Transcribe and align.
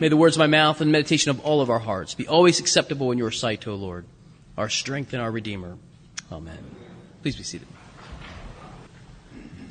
May 0.00 0.06
the 0.06 0.16
words 0.16 0.36
of 0.36 0.38
my 0.38 0.46
mouth 0.46 0.80
and 0.80 0.92
meditation 0.92 1.32
of 1.32 1.40
all 1.40 1.60
of 1.60 1.70
our 1.70 1.80
hearts 1.80 2.14
be 2.14 2.28
always 2.28 2.60
acceptable 2.60 3.10
in 3.10 3.18
your 3.18 3.32
sight, 3.32 3.66
O 3.66 3.74
Lord, 3.74 4.04
our 4.56 4.68
strength 4.68 5.12
and 5.12 5.20
our 5.20 5.30
Redeemer. 5.30 5.76
Amen. 6.30 6.58
Please 7.22 7.34
be 7.34 7.42
seated. 7.42 7.66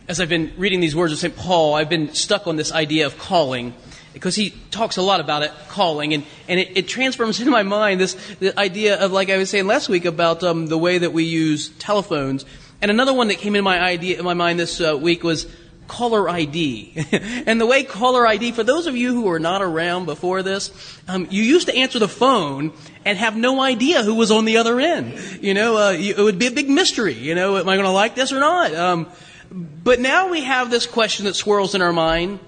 As 0.10 0.20
I've 0.20 0.28
been 0.28 0.52
reading 0.58 0.82
these 0.82 0.98
words 0.98 1.14
of 1.14 1.20
St. 1.20 1.34
Paul, 1.34 1.76
I've 1.76 1.88
been 1.88 2.14
stuck 2.14 2.46
on 2.46 2.58
this 2.58 2.74
idea 2.74 3.06
of 3.06 3.18
calling 3.18 3.74
because 4.12 4.36
he 4.36 4.50
talks 4.70 4.98
a 4.98 5.02
lot 5.02 5.22
about 5.22 5.44
it, 5.44 5.52
calling, 5.70 6.14
and, 6.14 6.26
and 6.50 6.60
it, 6.60 6.78
it 6.78 6.88
transforms 6.90 7.40
into 7.40 7.52
my 7.52 7.64
mind 7.64 8.02
this 8.02 8.16
the 8.40 8.58
idea 8.60 9.00
of, 9.00 9.14
like 9.14 9.30
I 9.30 9.38
was 9.38 9.50
saying 9.50 9.66
last 9.66 9.88
week, 9.88 10.04
about 10.04 10.44
um, 10.44 10.68
the 10.68 10.78
way 10.78 10.98
that 10.98 11.14
we 11.14 11.24
use 11.24 11.70
telephones. 11.70 12.44
And 12.82 12.92
another 12.92 13.14
one 13.14 13.30
that 13.30 13.38
came 13.38 13.56
in 13.56 13.64
my 13.64 13.80
idea 13.80 14.20
in 14.20 14.26
my 14.26 14.34
mind 14.34 14.60
this 14.60 14.82
uh, 14.82 14.98
week 14.98 15.24
was 15.24 15.48
caller 15.88 16.30
ID. 16.30 16.94
and 17.46 17.60
the 17.60 17.66
way 17.66 17.84
caller 17.84 18.28
ID, 18.28 18.52
for 18.52 18.64
those 18.64 18.88
of 18.88 18.96
you 18.96 19.14
who 19.14 19.22
were 19.24 19.40
not 19.40 19.62
around 19.62 20.06
before 20.06 20.44
this, 20.44 20.72
um, 21.08 21.28
you 21.30 21.44
used 21.44 21.68
to 21.68 21.76
answer 21.76 22.00
the 22.00 22.08
phone 22.08 22.74
and 23.06 23.18
have 23.18 23.36
no 23.36 23.62
idea 23.62 24.04
who 24.04 24.16
was 24.16 24.32
on 24.32 24.46
the 24.46 24.58
other 24.58 24.80
end. 24.80 25.18
You 25.42 25.54
know, 25.54 25.78
uh, 25.78 25.92
you, 25.92 26.16
it 26.16 26.22
would 26.22 26.40
be 26.40 26.48
a 26.48 26.52
big 26.52 26.70
mystery. 26.70 27.14
You 27.14 27.36
know, 27.36 27.58
am 27.58 27.68
I 27.68 27.76
going 27.76 27.86
to 27.86 27.92
like 27.92 28.16
this 28.16 28.32
or 28.32 28.40
not? 28.40 28.74
Um, 28.74 29.08
but 29.50 30.00
now 30.00 30.30
we 30.30 30.44
have 30.44 30.70
this 30.70 30.86
question 30.86 31.26
that 31.26 31.36
swirls 31.36 31.74
in 31.76 31.82
our 31.82 31.94
mind 31.94 32.40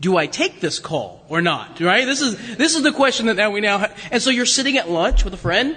do 0.00 0.16
I 0.16 0.26
take 0.26 0.60
this 0.60 0.78
call 0.78 1.24
or 1.28 1.42
not? 1.42 1.78
Right? 1.78 2.06
This 2.06 2.22
is, 2.22 2.56
this 2.56 2.74
is 2.74 2.82
the 2.82 2.92
question 2.92 3.26
that 3.26 3.36
now 3.36 3.50
we 3.50 3.60
now 3.60 3.78
have. 3.78 4.08
And 4.10 4.22
so 4.22 4.30
you're 4.30 4.46
sitting 4.46 4.78
at 4.78 4.90
lunch 4.90 5.24
with 5.24 5.34
a 5.34 5.36
friend 5.36 5.76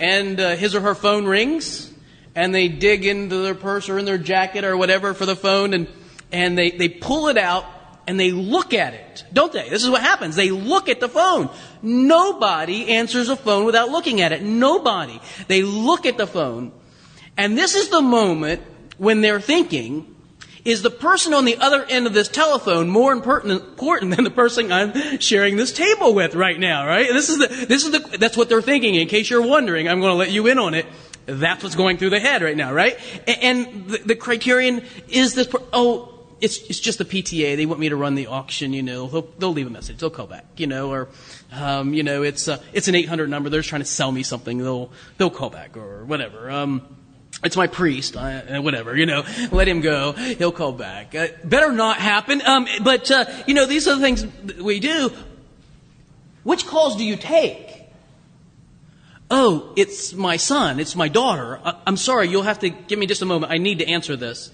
and 0.00 0.40
uh, 0.40 0.56
his 0.56 0.74
or 0.74 0.80
her 0.80 0.94
phone 0.94 1.26
rings 1.26 1.87
and 2.38 2.54
they 2.54 2.68
dig 2.68 3.04
into 3.04 3.38
their 3.42 3.56
purse 3.56 3.88
or 3.88 3.98
in 3.98 4.04
their 4.04 4.16
jacket 4.16 4.64
or 4.64 4.76
whatever 4.76 5.12
for 5.12 5.26
the 5.26 5.34
phone 5.34 5.74
and, 5.74 5.88
and 6.30 6.56
they, 6.56 6.70
they 6.70 6.88
pull 6.88 7.26
it 7.26 7.36
out 7.36 7.64
and 8.06 8.18
they 8.18 8.30
look 8.30 8.72
at 8.72 8.94
it. 8.94 9.24
Don't 9.32 9.52
they? 9.52 9.68
This 9.68 9.82
is 9.82 9.90
what 9.90 10.02
happens. 10.02 10.36
They 10.36 10.52
look 10.52 10.88
at 10.88 11.00
the 11.00 11.08
phone. 11.08 11.50
Nobody 11.82 12.90
answers 12.90 13.28
a 13.28 13.34
phone 13.34 13.64
without 13.64 13.90
looking 13.90 14.20
at 14.20 14.30
it. 14.30 14.40
Nobody. 14.42 15.20
They 15.48 15.62
look 15.62 16.06
at 16.06 16.16
the 16.16 16.28
phone 16.28 16.70
and 17.36 17.58
this 17.58 17.74
is 17.74 17.88
the 17.88 18.02
moment 18.02 18.62
when 18.98 19.20
they're 19.20 19.40
thinking, 19.40 20.14
is 20.64 20.82
the 20.82 20.90
person 20.90 21.34
on 21.34 21.44
the 21.44 21.56
other 21.56 21.84
end 21.84 22.06
of 22.06 22.12
this 22.12 22.28
telephone 22.28 22.88
more 22.88 23.12
important 23.12 23.62
than 24.16 24.24
the 24.24 24.30
person 24.30 24.70
I'm 24.70 25.18
sharing 25.18 25.56
this 25.56 25.72
table 25.72 26.14
with 26.14 26.34
right 26.34 26.58
now, 26.58 26.86
right? 26.86 27.08
This 27.08 27.30
is 27.30 27.38
the, 27.38 27.66
this 27.66 27.84
is 27.84 27.90
the, 27.90 28.18
that's 28.18 28.36
what 28.36 28.48
they're 28.48 28.62
thinking. 28.62 28.94
In 28.94 29.08
case 29.08 29.28
you're 29.28 29.46
wondering, 29.46 29.88
I'm 29.88 30.00
going 30.00 30.12
to 30.12 30.16
let 30.16 30.30
you 30.30 30.46
in 30.46 30.58
on 30.58 30.74
it. 30.74 30.86
That's 31.28 31.62
what's 31.62 31.76
going 31.76 31.98
through 31.98 32.10
the 32.10 32.20
head 32.20 32.40
right 32.42 32.56
now, 32.56 32.72
right? 32.72 32.98
And 33.26 33.86
the, 33.86 34.16
criterion 34.16 34.82
is 35.08 35.34
this, 35.34 35.46
oh, 35.74 36.14
it's, 36.40 36.56
it's 36.70 36.80
just 36.80 36.98
the 36.98 37.04
PTA. 37.04 37.54
They 37.54 37.66
want 37.66 37.80
me 37.80 37.90
to 37.90 37.96
run 37.96 38.14
the 38.14 38.28
auction, 38.28 38.72
you 38.72 38.82
know. 38.82 39.08
They'll, 39.08 39.28
they'll 39.38 39.52
leave 39.52 39.66
a 39.66 39.70
message. 39.70 39.98
They'll 39.98 40.08
call 40.08 40.26
back, 40.26 40.46
you 40.56 40.66
know, 40.66 40.90
or, 40.90 41.08
um, 41.52 41.92
you 41.92 42.02
know, 42.02 42.22
it's, 42.22 42.48
uh, 42.48 42.62
it's 42.72 42.88
an 42.88 42.94
800 42.94 43.28
number. 43.28 43.50
They're 43.50 43.60
trying 43.60 43.82
to 43.82 43.86
sell 43.86 44.10
me 44.10 44.22
something. 44.22 44.56
They'll, 44.56 44.90
they'll 45.18 45.28
call 45.28 45.50
back 45.50 45.76
or 45.76 46.06
whatever. 46.06 46.50
Um, 46.50 46.96
it's 47.44 47.58
my 47.58 47.66
priest, 47.66 48.16
I, 48.16 48.58
whatever, 48.60 48.96
you 48.96 49.04
know, 49.04 49.24
let 49.52 49.68
him 49.68 49.82
go. 49.82 50.12
He'll 50.12 50.50
call 50.50 50.72
back. 50.72 51.14
Uh, 51.14 51.28
better 51.44 51.72
not 51.72 51.98
happen. 51.98 52.40
Um, 52.40 52.66
but, 52.82 53.10
uh, 53.10 53.26
you 53.46 53.52
know, 53.52 53.66
these 53.66 53.86
are 53.86 53.96
the 53.96 54.00
things 54.00 54.26
we 54.56 54.80
do. 54.80 55.12
Which 56.42 56.66
calls 56.66 56.96
do 56.96 57.04
you 57.04 57.16
take? 57.16 57.77
Oh, 59.30 59.72
it's 59.76 60.14
my 60.14 60.36
son. 60.36 60.80
It's 60.80 60.96
my 60.96 61.08
daughter. 61.08 61.60
I, 61.62 61.80
I'm 61.86 61.96
sorry. 61.96 62.28
You'll 62.28 62.42
have 62.42 62.60
to 62.60 62.70
give 62.70 62.98
me 62.98 63.06
just 63.06 63.22
a 63.22 63.26
moment. 63.26 63.52
I 63.52 63.58
need 63.58 63.80
to 63.80 63.88
answer 63.88 64.16
this. 64.16 64.50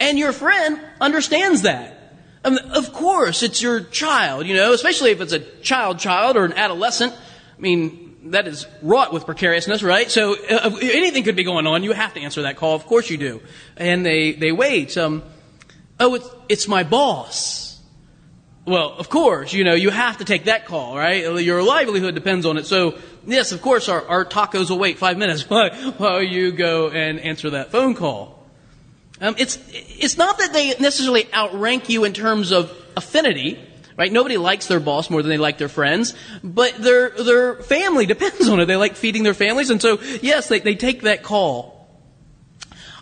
And 0.00 0.18
your 0.18 0.32
friend 0.32 0.80
understands 1.00 1.62
that. 1.62 2.00
Um, 2.44 2.58
of 2.72 2.92
course, 2.92 3.42
it's 3.42 3.62
your 3.62 3.80
child, 3.80 4.46
you 4.46 4.54
know, 4.54 4.72
especially 4.72 5.10
if 5.10 5.20
it's 5.20 5.32
a 5.32 5.40
child 5.40 5.98
child 5.98 6.36
or 6.36 6.44
an 6.44 6.52
adolescent. 6.52 7.12
I 7.12 7.60
mean, 7.60 8.30
that 8.32 8.46
is 8.46 8.66
wrought 8.82 9.12
with 9.12 9.26
precariousness, 9.26 9.82
right? 9.82 10.10
So 10.10 10.34
uh, 10.34 10.76
anything 10.80 11.24
could 11.24 11.36
be 11.36 11.44
going 11.44 11.66
on. 11.66 11.82
You 11.82 11.92
have 11.92 12.14
to 12.14 12.20
answer 12.20 12.42
that 12.42 12.56
call. 12.56 12.74
Of 12.74 12.86
course 12.86 13.10
you 13.10 13.16
do. 13.16 13.40
And 13.76 14.04
they, 14.04 14.32
they 14.32 14.52
wait. 14.52 14.96
Um, 14.98 15.22
oh, 15.98 16.14
it's, 16.14 16.28
it's 16.48 16.68
my 16.68 16.82
boss. 16.82 17.80
Well, 18.66 18.94
of 18.94 19.10
course, 19.10 19.52
you 19.52 19.62
know, 19.62 19.74
you 19.74 19.90
have 19.90 20.18
to 20.18 20.24
take 20.24 20.44
that 20.44 20.64
call, 20.66 20.96
right? 20.96 21.42
Your 21.42 21.62
livelihood 21.62 22.14
depends 22.14 22.46
on 22.46 22.56
it. 22.56 22.64
So, 22.64 22.98
yes, 23.26 23.52
of 23.52 23.62
course, 23.62 23.88
our, 23.88 24.06
our 24.06 24.24
tacos 24.24 24.70
will 24.70 24.78
wait 24.78 24.98
five 24.98 25.18
minutes 25.18 25.42
while, 25.48 26.22
you 26.22 26.52
go 26.52 26.90
and 26.90 27.20
answer 27.20 27.50
that 27.50 27.70
phone 27.70 27.94
call. 27.94 28.46
Um, 29.20 29.34
it's, 29.38 29.58
it's 29.72 30.16
not 30.16 30.38
that 30.38 30.52
they 30.52 30.74
necessarily 30.78 31.32
outrank 31.32 31.88
you 31.88 32.04
in 32.04 32.12
terms 32.12 32.52
of 32.52 32.72
affinity 32.96 33.58
right? 33.96 34.10
Nobody 34.10 34.36
likes 34.36 34.66
their 34.66 34.80
boss 34.80 35.08
more 35.08 35.22
than 35.22 35.28
they 35.28 35.38
like 35.38 35.58
their 35.58 35.68
friends, 35.68 36.14
but 36.42 36.76
their, 36.78 37.10
their 37.10 37.56
family 37.62 38.06
depends 38.14 38.48
on 38.48 38.60
it. 38.60 38.66
They 38.66 38.76
like 38.76 38.96
feeding 38.96 39.22
their 39.22 39.34
families, 39.34 39.70
and 39.70 39.80
so, 39.80 40.00
yes, 40.22 40.48
they, 40.48 40.60
they 40.60 40.74
take 40.74 41.02
that 41.02 41.22
call. 41.22 41.74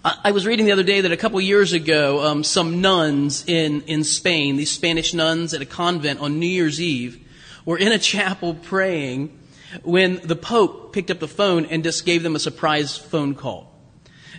I, 0.05 0.19
I 0.25 0.31
was 0.33 0.47
reading 0.47 0.67
the 0.67 0.73
other 0.73 0.83
day 0.83 1.01
that 1.01 1.13
a 1.13 1.17
couple 1.17 1.41
years 1.41 1.73
ago, 1.73 2.25
um, 2.25 2.45
some 2.45 2.81
nuns 2.81 3.45
in, 3.47 3.83
in 3.83 4.05
Spain, 4.05 4.57
these 4.57 4.71
Spanish 4.71 5.15
nuns 5.15 5.55
at 5.55 5.63
a 5.63 5.67
convent 5.67 6.21
on 6.21 6.39
New 6.39 6.47
Year's 6.47 6.81
Eve, 6.81 7.27
were 7.65 7.79
in 7.79 7.93
a 7.93 7.99
chapel 7.99 8.55
praying 8.55 9.39
when 9.83 10.21
the 10.25 10.37
Pope 10.37 10.93
picked 10.93 11.11
up 11.11 11.19
the 11.19 11.29
phone 11.29 11.67
and 11.67 11.83
just 11.83 12.05
gave 12.05 12.23
them 12.23 12.37
a 12.37 12.39
surprise 12.39 12.97
phone 12.97 13.35
call. 13.35 13.73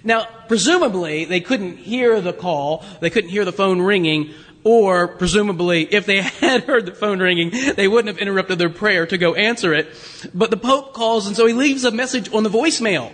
Now, 0.04 0.28
presumably, 0.48 1.26
they 1.26 1.40
couldn't 1.40 1.78
hear 1.78 2.20
the 2.20 2.34
call, 2.34 2.84
they 3.00 3.10
couldn't 3.10 3.30
hear 3.30 3.46
the 3.46 3.54
phone 3.54 3.82
ringing, 3.82 4.34
or 4.64 5.08
presumably, 5.08 5.84
if 5.84 6.06
they 6.06 6.22
had 6.22 6.64
heard 6.64 6.86
the 6.86 6.96
phone 6.96 7.20
ringing, 7.20 7.52
they 7.76 7.88
wouldn't 7.88 8.14
have 8.14 8.22
interrupted 8.22 8.60
their 8.60 8.70
prayer 8.70 9.06
to 9.08 9.18
go 9.18 9.36
answer 9.36 9.74
it. 9.74 9.88
But 10.34 10.52
the 10.52 10.58
Pope 10.58 10.94
calls 10.94 11.28
and 11.28 11.36
so 11.36 11.46
he 11.46 11.54
leaves 11.54 11.84
a 11.84 11.92
message 11.92 12.34
on 12.34 12.44
the 12.44 12.50
voicemail. 12.50 13.12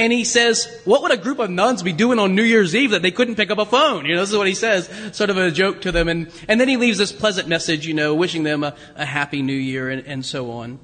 And 0.00 0.12
he 0.12 0.22
says, 0.22 0.80
what 0.84 1.02
would 1.02 1.10
a 1.10 1.16
group 1.16 1.40
of 1.40 1.50
nuns 1.50 1.82
be 1.82 1.92
doing 1.92 2.20
on 2.20 2.36
New 2.36 2.44
Year's 2.44 2.76
Eve 2.76 2.92
that 2.92 3.02
they 3.02 3.10
couldn't 3.10 3.34
pick 3.34 3.50
up 3.50 3.58
a 3.58 3.66
phone? 3.66 4.06
You 4.06 4.14
know, 4.14 4.20
this 4.20 4.30
is 4.30 4.36
what 4.36 4.46
he 4.46 4.54
says, 4.54 4.88
sort 5.12 5.28
of 5.28 5.36
a 5.36 5.50
joke 5.50 5.80
to 5.80 5.92
them. 5.92 6.06
And, 6.06 6.30
and 6.46 6.60
then 6.60 6.68
he 6.68 6.76
leaves 6.76 6.98
this 6.98 7.10
pleasant 7.10 7.48
message, 7.48 7.84
you 7.84 7.94
know, 7.94 8.14
wishing 8.14 8.44
them 8.44 8.62
a, 8.62 8.76
a 8.94 9.04
happy 9.04 9.42
new 9.42 9.52
year 9.52 9.90
and, 9.90 10.06
and 10.06 10.24
so 10.24 10.52
on. 10.52 10.78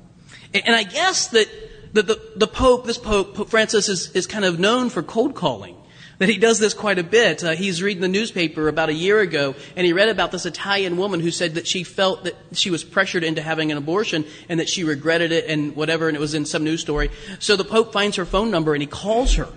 And, 0.54 0.74
I 0.74 0.84
guess 0.84 1.28
that 1.28 1.48
the, 1.92 2.02
the, 2.02 2.32
the 2.36 2.46
Pope, 2.46 2.86
this 2.86 2.98
Pope, 2.98 3.34
Pope 3.34 3.50
Francis 3.50 3.88
is, 3.88 4.10
is 4.12 4.26
kind 4.26 4.44
of 4.44 4.60
known 4.60 4.88
for 4.88 5.02
cold 5.02 5.34
calling 5.34 5.76
that 6.18 6.28
he 6.28 6.38
does 6.38 6.58
this 6.58 6.74
quite 6.74 6.98
a 6.98 7.02
bit. 7.02 7.42
Uh, 7.42 7.52
he's 7.52 7.82
reading 7.82 8.00
the 8.00 8.08
newspaper 8.08 8.68
about 8.68 8.88
a 8.88 8.94
year 8.94 9.20
ago, 9.20 9.54
and 9.76 9.86
he 9.86 9.92
read 9.92 10.08
about 10.08 10.30
this 10.30 10.46
Italian 10.46 10.96
woman 10.96 11.20
who 11.20 11.30
said 11.30 11.54
that 11.54 11.66
she 11.66 11.82
felt 11.82 12.24
that 12.24 12.36
she 12.52 12.70
was 12.70 12.84
pressured 12.84 13.24
into 13.24 13.42
having 13.42 13.72
an 13.72 13.78
abortion 13.78 14.24
and 14.48 14.60
that 14.60 14.68
she 14.68 14.84
regretted 14.84 15.32
it 15.32 15.46
and 15.48 15.74
whatever, 15.74 16.08
and 16.08 16.16
it 16.16 16.20
was 16.20 16.34
in 16.34 16.46
some 16.46 16.64
news 16.64 16.80
story. 16.80 17.10
So 17.40 17.56
the 17.56 17.64
Pope 17.64 17.92
finds 17.92 18.16
her 18.16 18.24
phone 18.24 18.50
number 18.50 18.74
and 18.74 18.82
he 18.82 18.86
calls 18.86 19.34
her. 19.34 19.48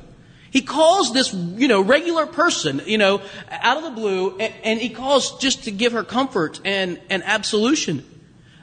He 0.49 0.61
calls 0.61 1.13
this, 1.13 1.33
you 1.33 1.67
know, 1.67 1.81
regular 1.81 2.25
person, 2.25 2.81
you 2.85 2.97
know, 2.97 3.21
out 3.51 3.77
of 3.77 3.83
the 3.83 3.91
blue, 3.91 4.37
and, 4.37 4.53
and 4.63 4.79
he 4.79 4.89
calls 4.89 5.37
just 5.39 5.65
to 5.65 5.71
give 5.71 5.91
her 5.91 6.03
comfort 6.03 6.61
and, 6.65 6.99
and 7.09 7.21
absolution. 7.23 8.03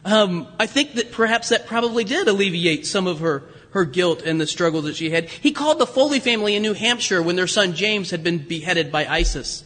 Um, 0.04 0.48
I 0.58 0.66
think 0.66 0.94
that 0.94 1.12
perhaps 1.12 1.48
that 1.48 1.66
probably 1.66 2.04
did 2.04 2.28
alleviate 2.28 2.86
some 2.86 3.06
of 3.06 3.20
her 3.20 3.44
her 3.74 3.84
guilt 3.84 4.22
and 4.22 4.40
the 4.40 4.46
struggle 4.46 4.82
that 4.82 4.94
she 4.94 5.10
had. 5.10 5.28
He 5.28 5.50
called 5.50 5.80
the 5.80 5.86
Foley 5.86 6.20
family 6.20 6.54
in 6.54 6.62
New 6.62 6.74
Hampshire 6.74 7.20
when 7.20 7.34
their 7.34 7.48
son 7.48 7.74
James 7.74 8.10
had 8.12 8.22
been 8.22 8.38
beheaded 8.38 8.92
by 8.92 9.04
ISIS 9.04 9.64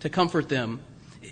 to 0.00 0.08
comfort 0.08 0.48
them. 0.48 0.80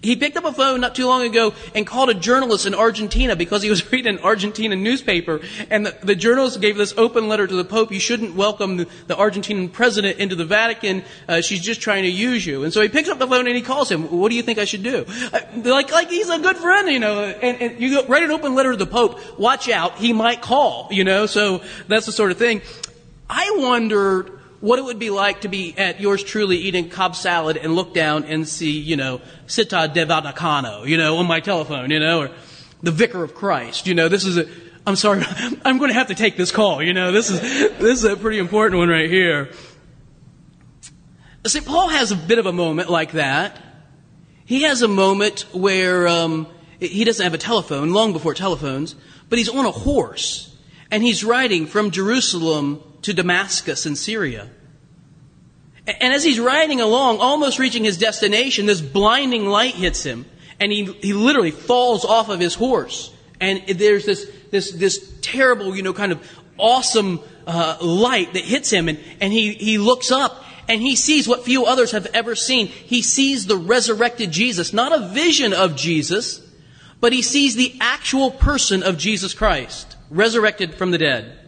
He 0.05 0.17
picked 0.17 0.37
up 0.37 0.45
a 0.45 0.53
phone 0.53 0.81
not 0.81 0.95
too 0.95 1.07
long 1.07 1.23
ago 1.23 1.55
and 1.75 1.87
called 1.87 2.11
a 2.11 2.15
journalist 2.15 2.67
in 2.67 2.75
Argentina 2.75 3.35
because 3.35 3.63
he 3.63 3.71
was 3.71 3.91
reading 3.93 4.17
an 4.17 4.23
Argentine 4.23 4.71
newspaper. 4.83 5.41
And 5.71 5.87
the, 5.87 5.97
the 6.03 6.15
journalist 6.15 6.61
gave 6.61 6.77
this 6.77 6.95
open 6.97 7.29
letter 7.29 7.47
to 7.47 7.55
the 7.55 7.65
Pope. 7.65 7.91
You 7.91 8.01
shouldn't 8.01 8.35
welcome 8.35 8.77
the, 8.77 8.89
the 9.07 9.15
Argentinian 9.15 9.73
president 9.73 10.19
into 10.19 10.35
the 10.35 10.45
Vatican. 10.45 11.05
Uh, 11.29 11.41
she's 11.41 11.61
just 11.61 11.81
trying 11.81 12.03
to 12.03 12.11
use 12.11 12.47
you. 12.47 12.65
And 12.65 12.73
so 12.73 12.83
he 12.83 12.89
picks 12.89 13.09
up 13.09 13.19
the 13.19 13.27
phone 13.27 13.47
and 13.47 13.57
he 13.57 13.63
calls 13.63 13.91
him. 13.91 14.11
What 14.11 14.29
do 14.29 14.37
you 14.37 14.43
think 14.43 14.59
I 14.59 14.67
should 14.67 14.83
do? 14.83 15.07
Uh, 15.33 15.41
like, 15.65 15.91
like 15.91 16.11
he's 16.11 16.29
a 16.29 16.39
good 16.39 16.57
friend, 16.57 16.89
you 16.89 16.99
know. 16.99 17.25
And, 17.25 17.63
and 17.63 17.81
you 17.81 18.03
go, 18.03 18.07
write 18.07 18.23
an 18.23 18.31
open 18.31 18.55
letter 18.55 18.73
to 18.73 18.77
the 18.77 18.87
Pope. 18.87 19.39
Watch 19.39 19.69
out. 19.69 19.97
He 19.97 20.13
might 20.13 20.43
call, 20.43 20.89
you 20.91 21.05
know. 21.05 21.27
So 21.27 21.63
that's 21.89 22.07
the 22.07 22.13
sort 22.13 22.31
of 22.31 22.37
thing. 22.37 22.61
I 23.29 23.55
wondered 23.57 24.34
what 24.65 24.79
it 24.79 24.83
would 24.87 24.99
be 24.99 25.11
like 25.11 25.43
to 25.43 25.49
be 25.49 25.75
at 25.77 26.01
yours 26.01 26.25
truly 26.25 26.57
eating 26.57 26.89
Cobb 26.89 27.15
salad 27.15 27.59
and 27.59 27.77
look 27.77 27.93
down 27.93 28.25
and 28.25 28.49
see, 28.49 28.71
you 28.71 28.97
know, 28.97 29.21
Città 29.47 29.93
del 29.93 30.07
Vaticano, 30.07 30.89
you 30.89 30.97
know, 30.97 31.19
on 31.19 31.27
my 31.27 31.41
telephone, 31.41 31.91
you 31.91 32.01
know, 32.01 32.21
or 32.21 32.31
the 32.83 32.91
Vicar 32.91 33.23
of 33.23 33.35
Christ. 33.35 33.87
You 33.87 33.93
know, 33.95 34.09
this 34.09 34.25
is 34.25 34.39
a, 34.39 34.49
I'm 34.87 34.97
sorry, 34.97 35.23
I'm 35.67 35.77
going 35.77 35.91
to 35.91 35.95
have 35.95 36.07
to 36.07 36.15
take 36.15 36.39
this 36.39 36.51
call, 36.51 36.83
you 36.83 36.95
know, 36.95 37.13
this 37.13 37.29
is, 37.29 37.43
this 37.43 37.99
is 37.99 38.05
a 38.05 38.17
pretty 38.17 38.39
important 38.39 38.79
one 38.79 38.89
right 38.89 39.11
here. 39.11 39.51
St. 41.47 41.67
Paul 41.67 41.91
has 41.91 42.11
a 42.11 42.17
bit 42.17 42.39
of 42.39 42.47
a 42.47 42.53
moment 42.53 42.89
like 42.89 43.13
that. 43.13 43.61
He 44.47 44.63
has 44.63 44.81
a 44.81 44.89
moment 44.89 45.45
where 45.53 46.09
um, 46.09 46.47
he 46.81 47.05
doesn't 47.05 47.23
have 47.23 47.35
a 47.35 47.39
telephone, 47.39 47.91
long 47.91 48.15
before 48.15 48.33
telephones, 48.33 48.97
but 49.29 49.39
he's 49.39 49.51
on 49.51 49.67
a 49.67 49.71
horse 49.71 50.57
and 50.91 51.03
he's 51.03 51.23
riding 51.23 51.67
from 51.67 51.91
Jerusalem 51.91 52.83
to 53.05 53.15
Damascus 53.15 53.87
in 53.87 53.97
Syria. 53.97 54.51
And 55.87 56.13
as 56.13 56.25
he's 56.25 56.41
riding 56.41 56.81
along, 56.81 57.19
almost 57.19 57.59
reaching 57.59 57.85
his 57.85 57.99
destination, 57.99 58.67
this 58.67 58.81
blinding 58.81 59.47
light 59.47 59.75
hits 59.75 60.03
him, 60.03 60.27
and 60.61 60.71
he, 60.71 60.85
he 60.85 61.13
literally 61.13 61.51
falls 61.51 62.05
off 62.05 62.29
of 62.29 62.41
his 62.41 62.55
horse 62.55 63.15
And 63.41 63.67
there's 63.67 64.07
this, 64.07 64.31
this, 64.51 64.71
this 64.73 65.13
terrible, 65.21 65.77
you 65.77 65.83
know, 65.83 65.93
kind 65.93 66.13
of 66.13 66.31
awesome 66.57 67.21
uh, 67.47 67.77
light 67.81 68.33
that 68.35 68.45
hits 68.45 68.71
him, 68.71 68.89
and, 68.89 68.99
and 69.21 69.33
he, 69.33 69.53
he 69.53 69.79
looks 69.79 70.11
up 70.11 70.45
and 70.67 70.81
he 70.81 70.97
sees 70.97 71.29
what 71.29 71.45
few 71.45 71.67
others 71.67 71.91
have 71.91 72.07
ever 72.15 72.35
seen. 72.35 72.69
He 72.69 73.03
sees 73.03 73.47
the 73.47 73.57
resurrected 73.57 74.31
Jesus, 74.31 74.73
not 74.73 74.95
a 74.95 75.09
vision 75.09 75.53
of 75.53 75.77
Jesus, 75.77 76.41
but 77.01 77.13
he 77.13 77.21
sees 77.21 77.55
the 77.55 77.77
actual 77.83 78.31
person 78.31 78.83
of 78.83 78.97
Jesus 78.97 79.35
Christ, 79.35 79.95
resurrected 80.09 80.75
from 80.75 80.91
the 80.91 80.97
dead. 80.97 81.39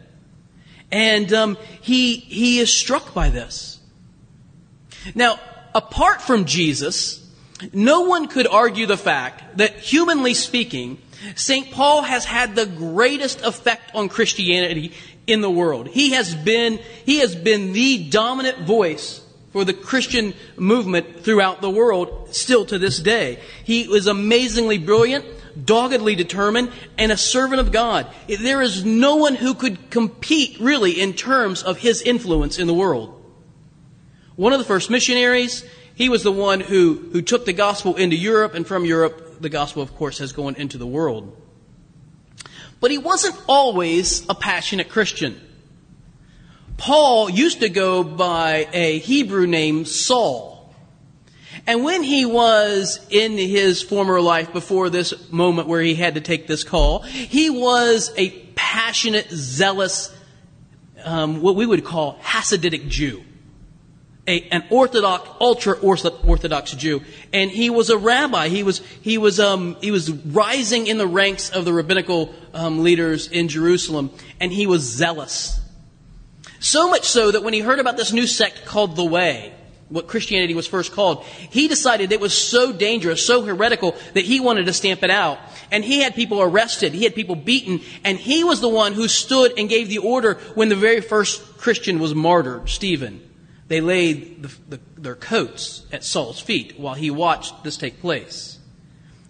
And 0.90 1.32
um, 1.32 1.58
he, 1.80 2.16
he 2.16 2.58
is 2.58 2.72
struck 2.72 3.12
by 3.12 3.30
this. 3.30 3.80
Now, 5.14 5.38
apart 5.74 6.22
from 6.22 6.44
Jesus, 6.44 7.22
no 7.72 8.02
one 8.02 8.28
could 8.28 8.46
argue 8.46 8.86
the 8.86 8.96
fact 8.96 9.58
that, 9.58 9.78
humanly 9.78 10.34
speaking, 10.34 10.98
St. 11.34 11.70
Paul 11.70 12.02
has 12.02 12.24
had 12.24 12.54
the 12.54 12.66
greatest 12.66 13.42
effect 13.42 13.94
on 13.94 14.08
Christianity 14.08 14.92
in 15.26 15.40
the 15.40 15.50
world. 15.50 15.88
He 15.88 16.10
has 16.10 16.34
been, 16.34 16.78
he 17.04 17.18
has 17.18 17.34
been 17.34 17.72
the 17.72 18.08
dominant 18.10 18.66
voice 18.66 19.22
for 19.52 19.64
the 19.64 19.72
Christian 19.72 20.34
movement 20.56 21.24
throughout 21.24 21.62
the 21.62 21.70
world 21.70 22.34
still 22.34 22.66
to 22.66 22.78
this 22.78 22.98
day. 22.98 23.40
He 23.64 23.88
was 23.88 24.06
amazingly 24.06 24.78
brilliant, 24.78 25.24
doggedly 25.64 26.14
determined, 26.14 26.70
and 26.98 27.10
a 27.10 27.16
servant 27.16 27.60
of 27.60 27.72
God. 27.72 28.06
There 28.28 28.62
is 28.62 28.84
no 28.84 29.16
one 29.16 29.34
who 29.34 29.54
could 29.54 29.90
compete 29.90 30.58
really 30.60 31.00
in 31.00 31.12
terms 31.14 31.62
of 31.62 31.78
his 31.78 32.02
influence 32.02 32.58
in 32.58 32.66
the 32.66 32.74
world. 32.74 33.12
One 34.36 34.52
of 34.52 34.58
the 34.58 34.64
first 34.64 34.90
missionaries, 34.90 35.64
he 35.94 36.08
was 36.08 36.22
the 36.22 36.32
one 36.32 36.60
who, 36.60 37.08
who 37.12 37.22
took 37.22 37.46
the 37.46 37.52
gospel 37.54 37.96
into 37.96 38.16
Europe, 38.16 38.54
and 38.54 38.66
from 38.66 38.84
Europe, 38.84 39.40
the 39.40 39.48
gospel, 39.48 39.82
of 39.82 39.94
course, 39.96 40.18
has 40.18 40.32
gone 40.32 40.56
into 40.56 40.76
the 40.76 40.86
world. 40.86 41.34
But 42.80 42.90
he 42.90 42.98
wasn't 42.98 43.40
always 43.48 44.28
a 44.28 44.34
passionate 44.34 44.90
Christian. 44.90 45.40
Paul 46.76 47.30
used 47.30 47.60
to 47.60 47.70
go 47.70 48.04
by 48.04 48.68
a 48.72 48.98
Hebrew 48.98 49.46
name 49.46 49.86
Saul. 49.86 50.55
And 51.66 51.82
when 51.82 52.02
he 52.02 52.24
was 52.24 53.00
in 53.10 53.32
his 53.32 53.82
former 53.82 54.20
life 54.20 54.52
before 54.52 54.88
this 54.88 55.30
moment 55.30 55.68
where 55.68 55.80
he 55.80 55.94
had 55.94 56.14
to 56.14 56.20
take 56.20 56.46
this 56.46 56.62
call, 56.62 57.00
he 57.00 57.50
was 57.50 58.12
a 58.16 58.30
passionate, 58.54 59.28
zealous, 59.30 60.14
um, 61.04 61.40
what 61.40 61.56
we 61.56 61.66
would 61.66 61.84
call 61.84 62.18
Hasidic 62.22 62.88
Jew 62.88 63.24
a, 64.26 64.48
an 64.50 64.64
Orthodox, 64.70 65.28
ultra 65.40 65.74
Orthodox 65.78 66.72
Jew, 66.72 67.02
and 67.32 67.50
he 67.50 67.70
was 67.70 67.90
a 67.90 67.98
rabbi. 67.98 68.48
He 68.48 68.62
was 68.62 68.80
he 69.00 69.18
was 69.18 69.38
um, 69.38 69.76
he 69.80 69.90
was 69.90 70.10
rising 70.10 70.86
in 70.86 70.98
the 70.98 71.06
ranks 71.06 71.50
of 71.50 71.64
the 71.64 71.72
rabbinical 71.72 72.34
um, 72.52 72.82
leaders 72.82 73.28
in 73.28 73.48
Jerusalem, 73.48 74.10
and 74.40 74.52
he 74.52 74.66
was 74.66 74.82
zealous. 74.82 75.60
So 76.58 76.90
much 76.90 77.04
so 77.04 77.30
that 77.30 77.42
when 77.42 77.52
he 77.54 77.60
heard 77.60 77.78
about 77.78 77.96
this 77.96 78.12
new 78.12 78.26
sect 78.26 78.64
called 78.64 78.96
the 78.96 79.04
Way, 79.04 79.54
what 79.88 80.08
Christianity 80.08 80.54
was 80.54 80.66
first 80.66 80.92
called, 80.92 81.24
he 81.24 81.68
decided 81.68 82.10
it 82.10 82.20
was 82.20 82.36
so 82.36 82.72
dangerous, 82.72 83.24
so 83.24 83.42
heretical, 83.42 83.94
that 84.14 84.24
he 84.24 84.40
wanted 84.40 84.66
to 84.66 84.72
stamp 84.72 85.02
it 85.02 85.10
out. 85.10 85.38
And 85.70 85.84
he 85.84 86.00
had 86.00 86.14
people 86.14 86.40
arrested, 86.40 86.92
he 86.92 87.04
had 87.04 87.14
people 87.14 87.36
beaten, 87.36 87.80
and 88.04 88.18
he 88.18 88.42
was 88.42 88.60
the 88.60 88.68
one 88.68 88.94
who 88.94 89.08
stood 89.08 89.58
and 89.58 89.68
gave 89.68 89.88
the 89.88 89.98
order 89.98 90.34
when 90.54 90.68
the 90.68 90.76
very 90.76 91.00
first 91.00 91.58
Christian 91.58 91.98
was 91.98 92.14
martyred, 92.14 92.68
Stephen. 92.68 93.22
They 93.68 93.80
laid 93.80 94.42
the, 94.42 94.54
the, 94.68 94.80
their 94.96 95.16
coats 95.16 95.86
at 95.92 96.04
Saul's 96.04 96.40
feet 96.40 96.78
while 96.78 96.94
he 96.94 97.10
watched 97.10 97.64
this 97.64 97.76
take 97.76 98.00
place. 98.00 98.58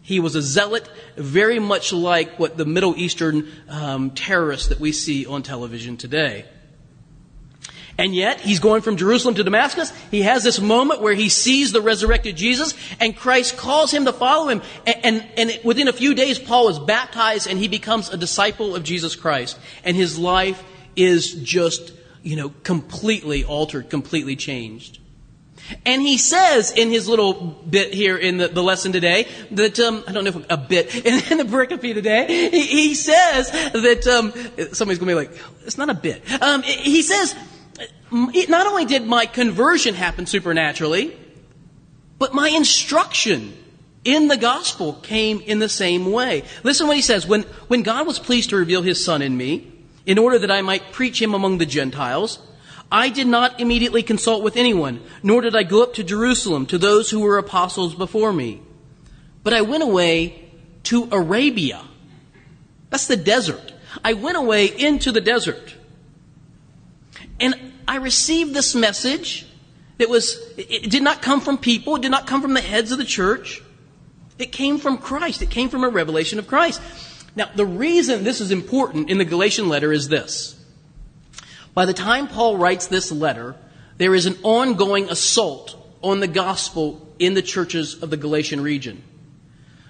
He 0.02 0.20
was 0.20 0.36
a 0.36 0.42
zealot, 0.42 0.88
very 1.16 1.58
much 1.58 1.92
like 1.92 2.38
what 2.38 2.56
the 2.56 2.64
Middle 2.64 2.94
Eastern 2.96 3.50
um, 3.68 4.10
terrorists 4.10 4.68
that 4.68 4.78
we 4.78 4.92
see 4.92 5.26
on 5.26 5.42
television 5.42 5.96
today. 5.96 6.44
And 7.98 8.14
yet, 8.14 8.40
he's 8.40 8.60
going 8.60 8.82
from 8.82 8.96
Jerusalem 8.96 9.36
to 9.36 9.44
Damascus. 9.44 9.90
He 10.10 10.22
has 10.22 10.44
this 10.44 10.60
moment 10.60 11.00
where 11.00 11.14
he 11.14 11.30
sees 11.30 11.72
the 11.72 11.80
resurrected 11.80 12.36
Jesus, 12.36 12.74
and 13.00 13.16
Christ 13.16 13.56
calls 13.56 13.90
him 13.90 14.04
to 14.04 14.12
follow 14.12 14.48
him. 14.48 14.60
And, 14.86 15.04
and, 15.04 15.28
and, 15.38 15.60
within 15.64 15.88
a 15.88 15.94
few 15.94 16.14
days, 16.14 16.38
Paul 16.38 16.68
is 16.68 16.78
baptized, 16.78 17.48
and 17.48 17.58
he 17.58 17.68
becomes 17.68 18.10
a 18.10 18.18
disciple 18.18 18.76
of 18.76 18.82
Jesus 18.82 19.16
Christ. 19.16 19.58
And 19.82 19.96
his 19.96 20.18
life 20.18 20.62
is 20.94 21.32
just 21.32 21.92
you 22.26 22.34
know, 22.34 22.52
completely 22.64 23.44
altered, 23.44 23.88
completely 23.88 24.34
changed. 24.34 24.98
And 25.84 26.02
he 26.02 26.18
says 26.18 26.72
in 26.72 26.90
his 26.90 27.08
little 27.08 27.32
bit 27.32 27.94
here 27.94 28.16
in 28.16 28.36
the, 28.36 28.48
the 28.48 28.62
lesson 28.62 28.90
today 28.92 29.28
that, 29.52 29.78
um, 29.78 30.02
I 30.08 30.12
don't 30.12 30.24
know 30.24 30.30
if 30.30 30.50
a 30.50 30.56
bit, 30.56 30.94
in, 31.06 31.14
in 31.30 31.38
the 31.38 31.44
pericope 31.44 31.94
today, 31.94 32.50
he, 32.50 32.66
he 32.66 32.94
says 32.94 33.50
that, 33.50 34.06
um, 34.08 34.32
somebody's 34.72 34.98
going 34.98 34.98
to 34.98 35.04
be 35.06 35.14
like, 35.14 35.30
it's 35.64 35.78
not 35.78 35.88
a 35.88 35.94
bit. 35.94 36.22
Um, 36.42 36.62
he 36.62 37.02
says, 37.02 37.36
it, 38.12 38.48
not 38.48 38.66
only 38.66 38.84
did 38.84 39.06
my 39.06 39.26
conversion 39.26 39.94
happen 39.94 40.26
supernaturally, 40.26 41.16
but 42.18 42.34
my 42.34 42.48
instruction 42.48 43.54
in 44.04 44.28
the 44.28 44.36
gospel 44.36 44.94
came 44.94 45.40
in 45.40 45.58
the 45.58 45.68
same 45.68 46.12
way. 46.12 46.44
Listen 46.62 46.86
what 46.86 46.96
he 46.96 47.02
says. 47.02 47.26
When, 47.26 47.42
when 47.68 47.82
God 47.82 48.06
was 48.06 48.18
pleased 48.18 48.50
to 48.50 48.56
reveal 48.56 48.82
his 48.82 49.04
son 49.04 49.20
in 49.20 49.36
me, 49.36 49.72
in 50.06 50.18
order 50.18 50.38
that 50.38 50.50
I 50.50 50.62
might 50.62 50.92
preach 50.92 51.20
him 51.20 51.34
among 51.34 51.58
the 51.58 51.66
Gentiles, 51.66 52.38
I 52.90 53.08
did 53.08 53.26
not 53.26 53.60
immediately 53.60 54.04
consult 54.04 54.44
with 54.44 54.56
anyone, 54.56 55.00
nor 55.22 55.40
did 55.40 55.56
I 55.56 55.64
go 55.64 55.82
up 55.82 55.94
to 55.94 56.04
Jerusalem 56.04 56.66
to 56.66 56.78
those 56.78 57.10
who 57.10 57.20
were 57.20 57.38
apostles 57.38 57.96
before 57.96 58.32
me. 58.32 58.62
But 59.42 59.52
I 59.52 59.62
went 59.62 59.82
away 59.82 60.48
to 60.84 61.08
Arabia. 61.10 61.82
That's 62.90 63.08
the 63.08 63.16
desert. 63.16 63.72
I 64.04 64.12
went 64.12 64.36
away 64.36 64.66
into 64.66 65.10
the 65.10 65.20
desert. 65.20 65.74
And 67.40 67.72
I 67.88 67.96
received 67.96 68.54
this 68.54 68.74
message 68.74 69.46
that 69.98 70.08
was, 70.08 70.38
it 70.56 70.90
did 70.90 71.02
not 71.02 71.22
come 71.22 71.40
from 71.40 71.58
people, 71.58 71.96
it 71.96 72.02
did 72.02 72.10
not 72.10 72.26
come 72.26 72.42
from 72.42 72.54
the 72.54 72.60
heads 72.60 72.92
of 72.92 72.98
the 72.98 73.04
church. 73.04 73.62
It 74.38 74.52
came 74.52 74.78
from 74.78 74.98
Christ. 74.98 75.40
It 75.40 75.50
came 75.50 75.68
from 75.68 75.84
a 75.84 75.88
revelation 75.88 76.38
of 76.38 76.46
Christ. 76.46 76.82
Now, 77.34 77.50
the 77.54 77.66
reason 77.66 78.24
this 78.24 78.40
is 78.40 78.50
important 78.50 79.10
in 79.10 79.18
the 79.18 79.24
Galatian 79.24 79.68
letter 79.68 79.92
is 79.92 80.08
this. 80.08 80.62
By 81.74 81.84
the 81.86 81.94
time 81.94 82.28
Paul 82.28 82.56
writes 82.56 82.86
this 82.86 83.12
letter, 83.12 83.56
there 83.98 84.14
is 84.14 84.26
an 84.26 84.36
ongoing 84.42 85.08
assault 85.08 85.76
on 86.02 86.20
the 86.20 86.28
gospel 86.28 87.14
in 87.18 87.34
the 87.34 87.42
churches 87.42 88.02
of 88.02 88.10
the 88.10 88.16
Galatian 88.16 88.60
region. 88.60 89.02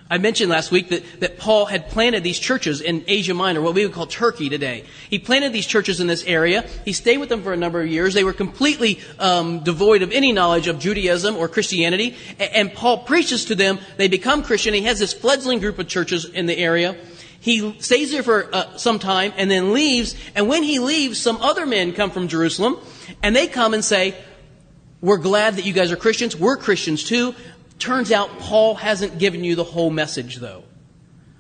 I 0.09 0.19
mentioned 0.19 0.51
last 0.51 0.71
week 0.71 0.91
that, 0.91 1.21
that 1.21 1.39
Paul 1.39 1.67
had 1.67 1.89
planted 1.89 2.23
these 2.23 2.39
churches 2.39 2.81
in 2.81 3.05
Asia 3.09 3.35
Minor, 3.35 3.61
what 3.61 3.75
we 3.75 3.85
would 3.85 3.95
call 3.95 4.07
Turkey 4.07 4.49
today. 4.49 4.85
He 5.11 5.19
planted 5.19 5.53
these 5.53 5.67
churches 5.67 6.01
in 6.01 6.07
this 6.07 6.23
area. 6.25 6.65
He 6.85 6.93
stayed 6.93 7.19
with 7.19 7.29
them 7.29 7.43
for 7.43 7.53
a 7.53 7.57
number 7.57 7.81
of 7.81 7.89
years. 7.89 8.15
They 8.15 8.23
were 8.23 8.33
completely 8.33 9.01
um, 9.19 9.65
devoid 9.65 10.03
of 10.03 10.13
any 10.13 10.31
knowledge 10.33 10.69
of 10.69 10.79
Judaism 10.79 11.35
or 11.35 11.49
Christianity. 11.49 12.17
And, 12.39 12.73
Paul 12.77 12.99
preaches 12.99 13.47
to 13.47 13.55
them. 13.55 13.79
They 13.97 14.07
become 14.07 14.43
Christian. 14.43 14.75
He 14.75 14.83
has 14.83 14.99
this 14.99 15.13
fledgling 15.13 15.61
group 15.61 15.79
of 15.79 15.89
churches 15.89 16.25
in 16.25 16.47
the 16.47 16.57
area. 16.57 16.97
He 17.41 17.81
stays 17.81 18.13
there 18.13 18.23
for 18.23 18.55
uh, 18.55 18.77
some 18.77 18.99
time 18.99 19.33
and 19.37 19.51
then 19.51 19.73
leaves. 19.73 20.15
And 20.35 20.49
when 20.49 20.63
he 20.63 20.79
leaves, 20.79 21.21
some 21.21 21.39
other 21.39 21.65
men 21.65 21.93
come 21.93 22.11
from 22.11 22.29
Jerusalem 22.29 22.77
and 23.23 23.35
they 23.35 23.47
come 23.47 23.73
and 23.73 23.85
say, 23.85 24.15
We're 25.01 25.17
glad 25.17 25.55
that 25.55 25.65
you 25.65 25.73
guys 25.73 25.91
are 25.91 25.97
Christians. 25.97 26.37
We're 26.37 26.57
Christians 26.57 27.05
too. 27.05 27.35
Turns 27.79 28.11
out 28.13 28.39
Paul 28.39 28.75
hasn't 28.75 29.19
given 29.19 29.45
you 29.45 29.55
the 29.55 29.65
whole 29.65 29.91
message, 29.91 30.37
though. 30.37 30.65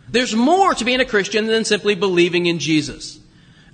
There's 0.09 0.35
more 0.35 0.75
to 0.75 0.85
being 0.85 1.01
a 1.01 1.05
Christian 1.05 1.47
than 1.47 1.65
simply 1.65 1.95
believing 1.95 2.47
in 2.47 2.59
Jesus. 2.59 3.19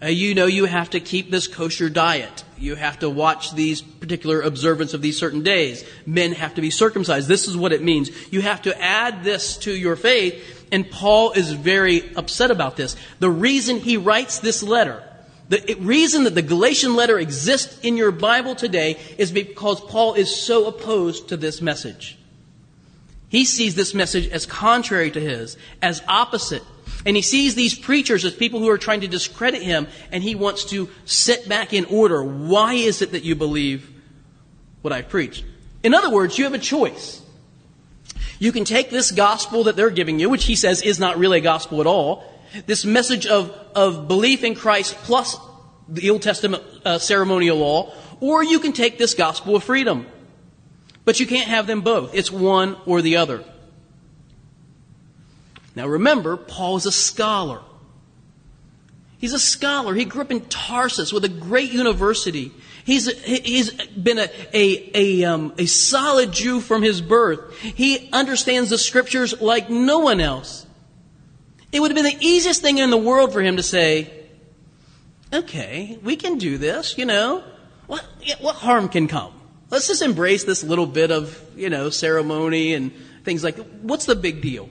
Uh, 0.02 0.06
you 0.06 0.34
know 0.34 0.46
you 0.46 0.64
have 0.64 0.90
to 0.90 1.00
keep 1.00 1.30
this 1.30 1.46
kosher 1.46 1.88
diet. 1.88 2.44
You 2.58 2.74
have 2.74 3.00
to 3.00 3.10
watch 3.10 3.54
these 3.54 3.82
particular 3.82 4.40
observance 4.40 4.94
of 4.94 5.02
these 5.02 5.18
certain 5.18 5.42
days. 5.42 5.84
Men 6.06 6.32
have 6.32 6.54
to 6.54 6.60
be 6.60 6.70
circumcised. 6.70 7.28
This 7.28 7.46
is 7.46 7.56
what 7.56 7.72
it 7.72 7.82
means. 7.82 8.10
You 8.32 8.40
have 8.40 8.62
to 8.62 8.82
add 8.82 9.22
this 9.22 9.56
to 9.58 9.72
your 9.72 9.94
faith 9.94 10.62
and 10.72 10.90
Paul 10.90 11.32
is 11.32 11.52
very 11.52 12.16
upset 12.16 12.50
about 12.50 12.76
this. 12.76 12.96
The 13.20 13.30
reason 13.30 13.78
he 13.78 13.98
writes 13.98 14.40
this 14.40 14.62
letter, 14.62 15.04
the 15.50 15.76
reason 15.78 16.24
that 16.24 16.34
the 16.34 16.42
Galatian 16.42 16.96
letter 16.96 17.18
exists 17.18 17.78
in 17.82 17.98
your 17.98 18.10
Bible 18.10 18.54
today 18.54 18.98
is 19.18 19.30
because 19.30 19.82
Paul 19.82 20.14
is 20.14 20.34
so 20.34 20.66
opposed 20.66 21.28
to 21.28 21.36
this 21.36 21.60
message. 21.60 22.16
He 23.32 23.46
sees 23.46 23.74
this 23.74 23.94
message 23.94 24.28
as 24.28 24.44
contrary 24.44 25.10
to 25.10 25.18
his, 25.18 25.56
as 25.80 26.02
opposite. 26.06 26.62
And 27.06 27.16
he 27.16 27.22
sees 27.22 27.54
these 27.54 27.74
preachers 27.74 28.26
as 28.26 28.34
people 28.34 28.60
who 28.60 28.68
are 28.68 28.76
trying 28.76 29.00
to 29.00 29.08
discredit 29.08 29.62
him, 29.62 29.88
and 30.12 30.22
he 30.22 30.34
wants 30.34 30.66
to 30.66 30.90
set 31.06 31.48
back 31.48 31.72
in 31.72 31.86
order. 31.86 32.22
Why 32.22 32.74
is 32.74 33.00
it 33.00 33.12
that 33.12 33.24
you 33.24 33.34
believe 33.34 33.90
what 34.82 34.92
I 34.92 35.00
preach? 35.00 35.44
In 35.82 35.94
other 35.94 36.10
words, 36.10 36.36
you 36.36 36.44
have 36.44 36.52
a 36.52 36.58
choice. 36.58 37.22
You 38.38 38.52
can 38.52 38.66
take 38.66 38.90
this 38.90 39.10
gospel 39.10 39.64
that 39.64 39.76
they're 39.76 39.88
giving 39.88 40.20
you, 40.20 40.28
which 40.28 40.44
he 40.44 40.54
says 40.54 40.82
is 40.82 41.00
not 41.00 41.16
really 41.16 41.38
a 41.38 41.42
gospel 41.42 41.80
at 41.80 41.86
all, 41.86 42.30
this 42.66 42.84
message 42.84 43.26
of, 43.26 43.50
of 43.74 44.08
belief 44.08 44.44
in 44.44 44.54
Christ 44.54 44.94
plus 45.04 45.38
the 45.88 46.10
Old 46.10 46.20
Testament 46.20 46.62
uh, 46.84 46.98
ceremonial 46.98 47.56
law, 47.56 47.94
or 48.20 48.44
you 48.44 48.60
can 48.60 48.74
take 48.74 48.98
this 48.98 49.14
gospel 49.14 49.56
of 49.56 49.64
freedom. 49.64 50.06
But 51.04 51.20
you 51.20 51.26
can't 51.26 51.48
have 51.48 51.66
them 51.66 51.80
both. 51.80 52.14
It's 52.14 52.30
one 52.30 52.76
or 52.86 53.02
the 53.02 53.16
other. 53.16 53.44
Now 55.74 55.86
remember, 55.88 56.36
Paul 56.36 56.76
is 56.76 56.86
a 56.86 56.92
scholar. 56.92 57.60
He's 59.18 59.32
a 59.32 59.38
scholar. 59.38 59.94
He 59.94 60.04
grew 60.04 60.22
up 60.22 60.30
in 60.30 60.40
Tarsus 60.42 61.12
with 61.12 61.24
a 61.24 61.28
great 61.28 61.72
university. 61.72 62.52
He's, 62.84 63.06
he's 63.22 63.72
been 63.72 64.18
a, 64.18 64.28
a, 64.52 64.90
a, 64.94 65.24
um, 65.24 65.54
a 65.56 65.66
solid 65.66 66.32
Jew 66.32 66.60
from 66.60 66.82
his 66.82 67.00
birth. 67.00 67.56
He 67.58 68.08
understands 68.12 68.70
the 68.70 68.78
scriptures 68.78 69.40
like 69.40 69.70
no 69.70 70.00
one 70.00 70.20
else. 70.20 70.66
It 71.70 71.80
would 71.80 71.90
have 71.90 71.96
been 71.96 72.18
the 72.18 72.26
easiest 72.26 72.60
thing 72.60 72.78
in 72.78 72.90
the 72.90 72.96
world 72.98 73.32
for 73.32 73.40
him 73.40 73.56
to 73.56 73.62
say, 73.62 74.12
okay, 75.32 75.98
we 76.02 76.16
can 76.16 76.38
do 76.38 76.58
this, 76.58 76.98
you 76.98 77.06
know. 77.06 77.44
What, 77.86 78.04
what 78.40 78.56
harm 78.56 78.88
can 78.88 79.08
come? 79.08 79.32
Let's 79.72 79.88
just 79.88 80.02
embrace 80.02 80.44
this 80.44 80.62
little 80.62 80.84
bit 80.84 81.10
of, 81.10 81.42
you 81.56 81.70
know, 81.70 81.88
ceremony 81.88 82.74
and 82.74 82.92
things 83.24 83.42
like, 83.42 83.56
what's 83.80 84.04
the 84.04 84.14
big 84.14 84.42
deal? 84.42 84.68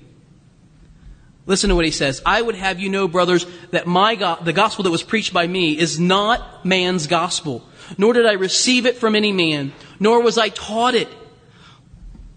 Listen 1.48 1.72
to 1.72 1.76
what 1.76 1.86
he 1.86 1.92
says. 1.92 2.22
I 2.24 2.40
would 2.40 2.54
have 2.54 2.80
you 2.80 2.88
know, 2.88 3.08
brothers, 3.08 3.48
that 3.72 3.88
my 3.88 4.14
the 4.44 4.54
gospel 4.54 4.84
that 4.84 4.92
was 4.92 5.02
preached 5.02 5.34
by 5.34 5.48
me 5.48 5.76
is 5.76 6.00
not 6.00 6.64
man's 6.64 7.08
gospel, 7.08 7.68
nor 7.98 8.14
did 8.14 8.28
I 8.28 8.34
receive 8.34 8.86
it 8.86 8.96
from 8.96 9.16
any 9.16 9.32
man, 9.32 9.74
nor 10.00 10.22
was 10.22 10.38
I 10.38 10.50
taught 10.50 10.94
it. 10.94 11.10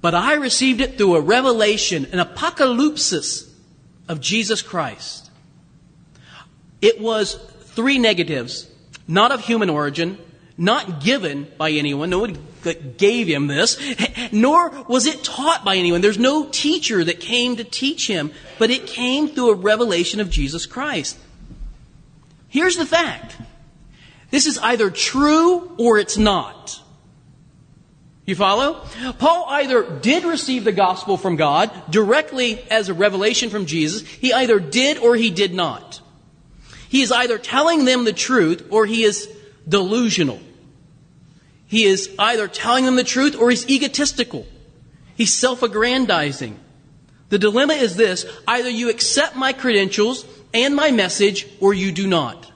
But 0.01 0.15
I 0.15 0.37
received 0.37 0.81
it 0.81 0.97
through 0.97 1.17
a 1.17 1.21
revelation, 1.21 2.07
an 2.13 2.19
apocalypsis 2.19 3.47
of 4.09 4.23
Jesus 4.23 4.63
Christ. 4.63 5.31
It 6.81 6.99
was 6.99 7.35
three 7.75 7.99
negatives, 7.99 8.71
not 9.07 9.33
of 9.33 9.45
human 9.45 9.69
origin, 9.69 10.17
not 10.57 11.03
given 11.03 11.49
by 11.59 11.71
anyone. 11.71 12.11
No 12.11 12.21
one 12.21 12.39
gave 12.97 13.27
him 13.27 13.47
this, 13.49 13.79
nor 14.33 14.71
was 14.89 15.07
it 15.07 15.25
taught 15.25 15.65
by 15.65 15.77
anyone. 15.77 16.01
There's 16.01 16.19
no 16.19 16.49
teacher 16.49 17.03
that 17.05 17.21
came 17.21 17.57
to 17.57 17.65
teach 17.65 18.07
him, 18.07 18.33
but 18.59 18.71
it 18.71 18.87
came 18.87 19.29
through 19.29 19.51
a 19.51 19.57
revelation 19.57 20.21
of 20.21 20.31
Jesus 20.31 20.67
Christ. 20.67 21.19
Here's 22.49 22.77
the 22.77 22.87
fact. 22.87 23.37
This 24.31 24.47
is 24.47 24.59
either 24.59 24.91
true 24.91 25.73
or 25.77 25.99
it's 25.99 26.17
not. 26.17 26.81
You 28.27 28.35
follow? 28.35 28.87
Paul 29.19 29.47
either 29.49 29.83
did 29.83 30.25
receive 30.25 30.65
the 30.65 30.73
gospel 30.73 31.17
from 31.17 31.37
God 31.37 31.71
directly 31.91 32.63
as 32.71 32.89
a 32.89 32.95
revelation 32.95 33.51
from 33.51 33.67
Jesus. 33.67 34.07
He 34.07 34.33
either 34.33 34.59
did 34.59 34.99
or 34.99 35.15
he 35.15 35.31
did 35.31 35.53
not. 35.53 36.01
He 36.89 37.03
is 37.03 37.13
either 37.13 37.39
telling 37.39 37.85
them 37.85 38.05
the 38.05 38.13
truth 38.13 38.69
or 38.71 38.87
he 38.87 39.05
is 39.05 39.29
delusional. 39.69 40.41
He 41.67 41.85
is 41.85 42.15
either 42.19 42.49
telling 42.49 42.85
them 42.85 42.97
the 42.97 43.05
truth 43.05 43.37
or 43.37 43.51
he's 43.51 43.69
egotistical. 43.69 44.47
He's 45.17 45.33
self-aggrandizing. 45.33 46.59
The 47.31 47.39
dilemma 47.39 47.75
is 47.75 47.97
this, 47.97 48.27
either 48.47 48.69
you 48.69 48.91
accept 48.91 49.35
my 49.35 49.53
credentials 49.53 50.25
and 50.53 50.77
my 50.77 50.91
message 50.91 51.47
or 51.61 51.75
you 51.75 51.91
do 51.91 52.07
not. 52.07 52.51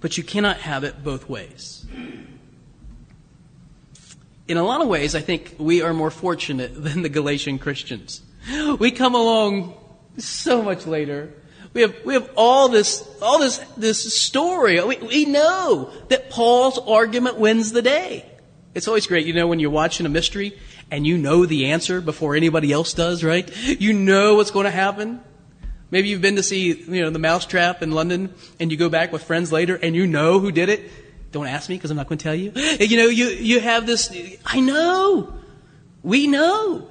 But 0.00 0.16
you 0.16 0.24
cannot 0.24 0.58
have 0.58 0.84
it 0.84 1.02
both 1.02 1.28
ways. 1.28 1.84
In 4.48 4.56
a 4.56 4.64
lot 4.64 4.80
of 4.80 4.88
ways, 4.88 5.14
I 5.14 5.20
think 5.20 5.56
we 5.58 5.80
are 5.82 5.94
more 5.94 6.10
fortunate 6.10 6.72
than 6.84 7.02
the 7.02 7.08
Galatian 7.08 7.58
Christians. 7.58 8.22
We 8.78 8.90
come 8.90 9.14
along 9.14 9.74
so 10.18 10.62
much 10.62 10.86
later. 10.86 11.32
We 11.74 11.80
have, 11.82 11.94
we 12.04 12.14
have 12.14 12.30
all 12.36 12.68
this, 12.68 13.08
all 13.22 13.38
this, 13.38 13.58
this 13.76 14.14
story. 14.20 14.82
We, 14.84 14.98
we 14.98 15.24
know 15.24 15.90
that 16.08 16.28
Paul's 16.28 16.78
argument 16.78 17.38
wins 17.38 17.72
the 17.72 17.82
day. 17.82 18.26
It's 18.74 18.88
always 18.88 19.06
great, 19.06 19.26
you 19.26 19.32
know, 19.32 19.46
when 19.46 19.58
you're 19.58 19.70
watching 19.70 20.06
a 20.06 20.10
mystery 20.10 20.58
and 20.90 21.06
you 21.06 21.16
know 21.16 21.46
the 21.46 21.70
answer 21.70 22.00
before 22.00 22.36
anybody 22.36 22.72
else 22.72 22.92
does, 22.92 23.24
right? 23.24 23.50
You 23.80 23.92
know 23.92 24.34
what's 24.36 24.50
going 24.50 24.64
to 24.64 24.70
happen. 24.70 25.20
Maybe 25.90 26.08
you've 26.08 26.22
been 26.22 26.36
to 26.36 26.42
see, 26.42 26.72
you 26.72 27.02
know, 27.02 27.10
the 27.10 27.18
mousetrap 27.18 27.82
in 27.82 27.90
London 27.90 28.34
and 28.60 28.70
you 28.70 28.76
go 28.76 28.88
back 28.88 29.12
with 29.12 29.24
friends 29.24 29.52
later 29.52 29.76
and 29.76 29.94
you 29.94 30.06
know 30.06 30.38
who 30.38 30.52
did 30.52 30.68
it. 30.68 30.90
Don't 31.32 31.46
ask 31.46 31.68
me 31.68 31.76
because 31.76 31.90
I'm 31.90 31.96
not 31.96 32.08
going 32.08 32.18
to 32.18 32.22
tell 32.22 32.34
you. 32.34 32.52
You 32.54 32.98
know, 32.98 33.08
you, 33.08 33.26
you 33.28 33.60
have 33.60 33.86
this, 33.86 34.14
I 34.44 34.60
know. 34.60 35.34
We 36.02 36.26
know. 36.26 36.88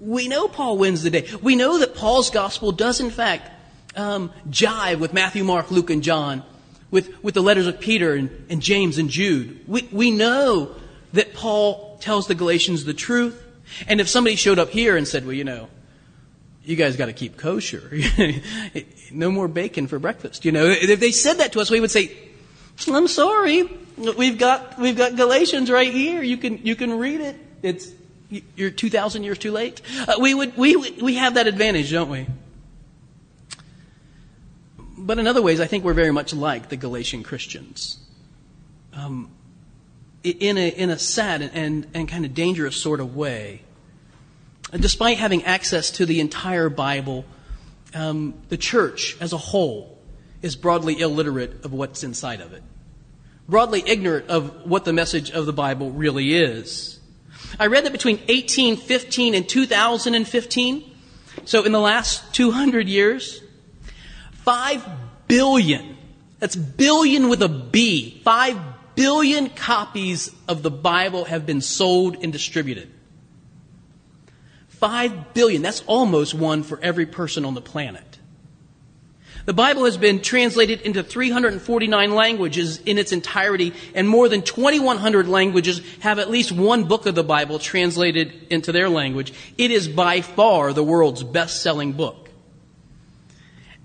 We 0.00 0.28
know 0.28 0.48
Paul 0.48 0.78
wins 0.78 1.02
the 1.02 1.10
day. 1.10 1.28
We 1.40 1.56
know 1.56 1.78
that 1.78 1.94
Paul's 1.94 2.30
gospel 2.30 2.72
does 2.72 3.00
in 3.00 3.10
fact 3.10 3.50
um, 3.96 4.32
jive 4.48 4.98
with 4.98 5.12
Matthew, 5.12 5.44
Mark, 5.44 5.70
Luke, 5.70 5.90
and 5.90 6.02
John, 6.02 6.42
with, 6.90 7.22
with 7.22 7.34
the 7.34 7.42
letters 7.42 7.66
of 7.66 7.80
Peter 7.80 8.14
and, 8.14 8.46
and 8.48 8.60
James 8.62 8.98
and 8.98 9.08
Jude. 9.08 9.60
We, 9.66 9.88
we 9.92 10.10
know 10.10 10.74
that 11.12 11.34
Paul 11.34 11.98
tells 12.00 12.26
the 12.26 12.34
Galatians 12.34 12.84
the 12.84 12.94
truth. 12.94 13.40
And 13.86 14.00
if 14.00 14.08
somebody 14.08 14.36
showed 14.36 14.58
up 14.58 14.70
here 14.70 14.96
and 14.96 15.06
said, 15.06 15.24
well, 15.24 15.34
you 15.34 15.44
know, 15.44 15.68
you 16.64 16.76
guys 16.76 16.96
got 16.96 17.06
to 17.06 17.12
keep 17.12 17.36
kosher. 17.36 17.90
no 19.12 19.30
more 19.30 19.48
bacon 19.48 19.86
for 19.86 19.98
breakfast. 19.98 20.44
You 20.44 20.52
know, 20.52 20.66
if 20.66 21.00
they 21.00 21.10
said 21.10 21.34
that 21.34 21.52
to 21.52 21.60
us, 21.60 21.70
we 21.70 21.80
would 21.80 21.90
say, 21.90 22.16
I'm 22.86 23.08
sorry. 23.08 23.68
We've 23.96 24.38
got, 24.38 24.78
we've 24.78 24.96
got 24.96 25.16
Galatians 25.16 25.70
right 25.70 25.92
here. 25.92 26.22
You 26.22 26.36
can, 26.36 26.64
you 26.64 26.76
can 26.76 26.98
read 26.98 27.20
it. 27.20 27.36
It's, 27.62 27.92
you're 28.56 28.70
2,000 28.70 29.24
years 29.24 29.38
too 29.38 29.52
late. 29.52 29.82
Uh, 30.06 30.14
we 30.20 30.34
would, 30.34 30.56
we, 30.56 30.76
we 30.76 31.16
have 31.16 31.34
that 31.34 31.46
advantage, 31.46 31.90
don't 31.90 32.08
we? 32.08 32.26
But 35.04 35.18
in 35.18 35.26
other 35.26 35.42
ways, 35.42 35.60
I 35.60 35.66
think 35.66 35.84
we're 35.84 35.94
very 35.94 36.12
much 36.12 36.32
like 36.32 36.68
the 36.68 36.76
Galatian 36.76 37.24
Christians. 37.24 37.98
Um, 38.92 39.30
in 40.22 40.56
a, 40.56 40.68
in 40.68 40.90
a 40.90 40.98
sad 40.98 41.42
and, 41.42 41.86
and 41.94 42.08
kind 42.08 42.24
of 42.24 42.34
dangerous 42.34 42.76
sort 42.76 43.00
of 43.00 43.16
way. 43.16 43.62
Despite 44.72 45.18
having 45.18 45.44
access 45.44 45.90
to 45.92 46.06
the 46.06 46.20
entire 46.20 46.68
Bible, 46.68 47.24
um, 47.94 48.34
the 48.48 48.56
church 48.56 49.16
as 49.20 49.32
a 49.32 49.38
whole 49.38 49.98
is 50.40 50.54
broadly 50.54 51.00
illiterate 51.00 51.64
of 51.64 51.72
what's 51.72 52.04
inside 52.04 52.40
of 52.40 52.52
it, 52.52 52.62
broadly 53.48 53.82
ignorant 53.84 54.28
of 54.28 54.66
what 54.66 54.84
the 54.84 54.92
message 54.92 55.30
of 55.30 55.46
the 55.46 55.52
Bible 55.52 55.90
really 55.90 56.34
is. 56.34 57.00
I 57.58 57.66
read 57.66 57.84
that 57.84 57.92
between 57.92 58.18
1815 58.18 59.34
and 59.34 59.48
2015, 59.48 60.90
so 61.44 61.64
in 61.64 61.72
the 61.72 61.80
last 61.80 62.34
200 62.34 62.88
years, 62.88 63.42
5 64.44 64.84
billion, 65.28 65.96
that's 66.38 66.56
billion 66.56 67.28
with 67.28 67.42
a 67.42 67.48
B, 67.48 68.20
5 68.24 68.58
billion 68.94 69.48
copies 69.50 70.30
of 70.48 70.62
the 70.62 70.70
Bible 70.70 71.24
have 71.24 71.46
been 71.46 71.60
sold 71.60 72.22
and 72.22 72.32
distributed. 72.32 72.88
Five 74.68 75.32
billion. 75.32 75.62
That's 75.62 75.82
almost 75.86 76.34
one 76.34 76.64
for 76.64 76.78
every 76.82 77.06
person 77.06 77.44
on 77.44 77.54
the 77.54 77.60
planet. 77.60 78.18
The 79.44 79.52
Bible 79.52 79.84
has 79.86 79.96
been 79.96 80.20
translated 80.22 80.82
into 80.82 81.02
349 81.02 82.14
languages 82.14 82.78
in 82.78 82.98
its 82.98 83.12
entirety, 83.12 83.74
and 83.94 84.08
more 84.08 84.28
than 84.28 84.42
2,100 84.42 85.26
languages 85.26 85.80
have 86.00 86.20
at 86.20 86.30
least 86.30 86.52
one 86.52 86.84
book 86.84 87.06
of 87.06 87.14
the 87.16 87.24
Bible 87.24 87.58
translated 87.58 88.32
into 88.50 88.70
their 88.70 88.88
language. 88.88 89.32
It 89.58 89.72
is 89.72 89.88
by 89.88 90.20
far 90.20 90.72
the 90.72 90.84
world's 90.84 91.24
best 91.24 91.62
selling 91.62 91.92
book. 91.92 92.30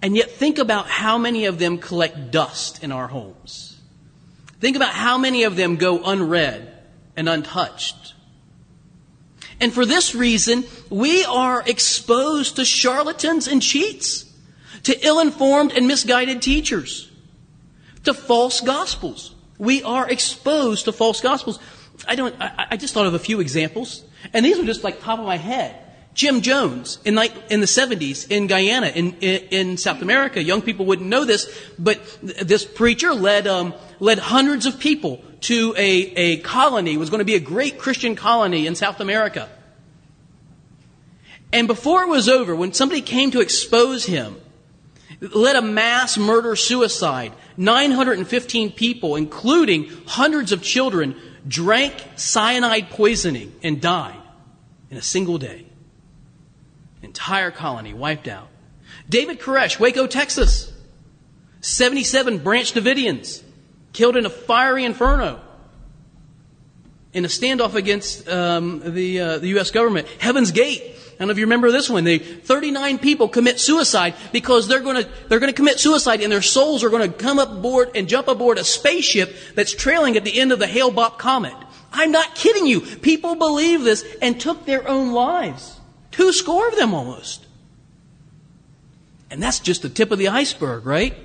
And 0.08 0.16
yet 0.16 0.32
think 0.32 0.58
about 0.58 0.88
how 0.88 1.18
many 1.18 1.48
of 1.48 1.60
them 1.60 1.80
collect 1.80 2.32
dust 2.32 2.82
in 2.82 2.94
our 2.94 3.10
homes. 3.10 3.78
Think 4.62 4.78
about 4.78 4.94
how 4.94 5.18
many 5.18 5.44
of 5.44 5.58
them 5.58 5.76
go 5.76 6.02
unread 6.02 6.72
and 7.18 7.28
untouched. 7.28 8.14
And 9.60 9.74
for 9.74 9.86
this 9.86 10.16
reason, 10.16 10.64
we 10.90 11.26
are 11.26 11.62
exposed 11.62 12.56
to 12.56 12.64
charlatans 12.64 13.50
and 13.50 13.62
cheats, 13.62 14.24
to 14.84 14.98
ill-informed 15.06 15.74
and 15.74 15.90
misguided 15.90 16.42
teachers, 16.42 17.12
to 18.06 18.14
false 18.14 18.62
gospels. 18.62 19.36
We 19.58 19.84
are 19.84 20.10
exposed 20.10 20.86
to 20.86 20.94
false 20.94 21.20
gospels. 21.20 21.60
I 22.08 22.16
don't, 22.16 22.34
I, 22.40 22.68
I 22.72 22.78
just 22.78 22.94
thought 22.94 23.08
of 23.08 23.14
a 23.14 23.20
few 23.20 23.42
examples, 23.42 24.06
and 24.32 24.46
these 24.46 24.58
were 24.58 24.64
just 24.64 24.86
like 24.86 25.02
top 25.02 25.20
of 25.20 25.26
my 25.26 25.36
head. 25.36 25.76
Jim 26.18 26.42
Jones 26.42 26.98
in, 27.06 27.14
the 27.14 27.22
70s 27.22 28.32
in 28.32 28.48
Guyana, 28.48 28.88
in, 28.88 29.14
in, 29.20 29.78
South 29.78 30.02
America. 30.02 30.42
Young 30.42 30.64
people 30.64 30.88
wouldn't 30.88 31.08
know 31.08 31.26
this, 31.26 31.48
but 31.78 32.02
this 32.24 32.66
preacher 32.66 33.14
led, 33.14 33.46
um, 33.46 33.76
led 34.00 34.18
hundreds 34.18 34.66
of 34.66 34.80
people 34.80 35.22
to 35.42 35.76
a, 35.78 35.86
a 35.86 36.38
colony. 36.38 36.96
It 36.96 36.98
was 36.98 37.12
going 37.12 37.20
to 37.20 37.26
be 37.26 37.36
a 37.36 37.40
great 37.40 37.78
Christian 37.78 38.16
colony 38.16 38.66
in 38.66 38.74
South 38.74 39.00
America. 39.00 39.48
And 41.54 41.68
before 41.68 42.02
it 42.02 42.08
was 42.08 42.28
over, 42.28 42.56
when 42.56 42.74
somebody 42.74 43.04
came 43.04 43.30
to 43.30 43.40
expose 43.40 44.04
him, 44.04 44.42
led 45.22 45.56
a 45.56 45.62
mass 45.62 46.18
murder 46.18 46.56
suicide. 46.56 47.32
915 47.58 48.72
people, 48.72 49.16
including 49.18 49.92
hundreds 50.08 50.52
of 50.52 50.64
children, 50.64 51.16
drank 51.48 51.94
cyanide 52.16 52.90
poisoning 52.90 53.54
and 53.62 53.80
died 53.80 54.18
in 54.90 54.98
a 54.98 55.02
single 55.04 55.38
day. 55.38 55.68
Entire 57.02 57.52
colony 57.52 57.94
wiped 57.94 58.28
out. 58.28 58.48
David 59.10 59.40
Koresh, 59.40 59.80
Waco, 59.80 60.08
Texas. 60.08 60.72
77 61.62 62.40
Branch 62.40 62.72
Davidians 62.72 63.44
killed 63.94 64.16
in 64.16 64.26
a 64.26 64.30
fiery 64.30 64.86
inferno. 64.86 65.42
in 67.14 67.26
a 67.26 67.28
standoff 67.28 67.74
against 67.74 68.28
um, 68.30 68.82
the, 68.94 69.20
uh, 69.20 69.38
the 69.40 69.48
U.S. 69.50 69.72
government. 69.72 70.08
Heaven's 70.20 70.52
Gate. 70.52 70.84
I 71.18 71.20
don't 71.20 71.30
know 71.30 71.32
if 71.32 71.40
you 71.40 71.46
remember 71.46 71.72
this 71.72 71.90
one. 71.90 72.04
They, 72.04 72.20
39 72.20 73.00
people 73.00 73.28
commit 73.28 73.60
suicide 73.60 74.14
because 74.32 74.68
they're 74.68 74.82
going 74.82 75.04
to 75.04 75.10
they're 75.28 75.40
going 75.40 75.52
to 75.52 75.56
commit 75.56 75.80
suicide 75.80 76.22
and 76.22 76.32
their 76.32 76.44
souls 76.44 76.84
are 76.84 76.92
going 76.92 77.12
to 77.12 77.18
come 77.18 77.40
up 77.40 77.52
aboard 77.52 77.92
and 77.96 78.08
jump 78.08 78.28
aboard 78.28 78.60
a 78.60 78.64
spaceship 78.64 79.36
that's 79.56 79.74
trailing 79.74 80.16
at 80.16 80.24
the 80.24 80.40
end 80.40 80.52
of 80.52 80.60
the 80.60 80.68
Hale-Bopp 80.68 81.18
comet. 81.18 81.56
I'm 81.92 82.12
not 82.12 82.36
kidding 82.36 82.68
you. 82.68 82.82
People 82.82 83.34
believe 83.34 83.84
this 83.84 84.06
and 84.22 84.40
took 84.40 84.66
their 84.66 84.88
own 84.88 85.14
lives. 85.14 85.77
Two 86.18 86.34
score 86.34 86.68
of 86.68 86.76
them 86.76 86.96
almost. 86.96 87.46
And 89.30 89.42
that's 89.42 89.60
just 89.60 89.84
the 89.84 89.90
tip 89.90 90.10
of 90.10 90.18
the 90.18 90.30
iceberg, 90.30 90.84
right? 90.84 91.16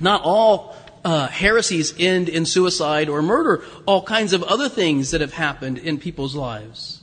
Not 0.00 0.22
all 0.24 0.74
uh, 1.04 1.28
heresies 1.28 1.92
end 1.98 2.30
in 2.30 2.46
suicide 2.46 3.10
or 3.10 3.20
murder, 3.20 3.62
all 3.84 4.02
kinds 4.02 4.32
of 4.32 4.42
other 4.42 4.70
things 4.70 5.10
that 5.10 5.20
have 5.20 5.34
happened 5.34 5.76
in 5.76 5.98
people's 5.98 6.34
lives. 6.34 7.02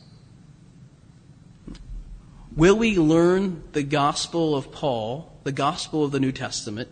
Will 2.56 2.76
we 2.76 2.98
learn 2.98 3.62
the 3.74 3.84
gospel 3.84 4.56
of 4.56 4.72
Paul, 4.72 5.32
the 5.44 5.52
gospel 5.52 6.06
of 6.06 6.12
the 6.12 6.20
New 6.20 6.32
Testament? 6.32 6.90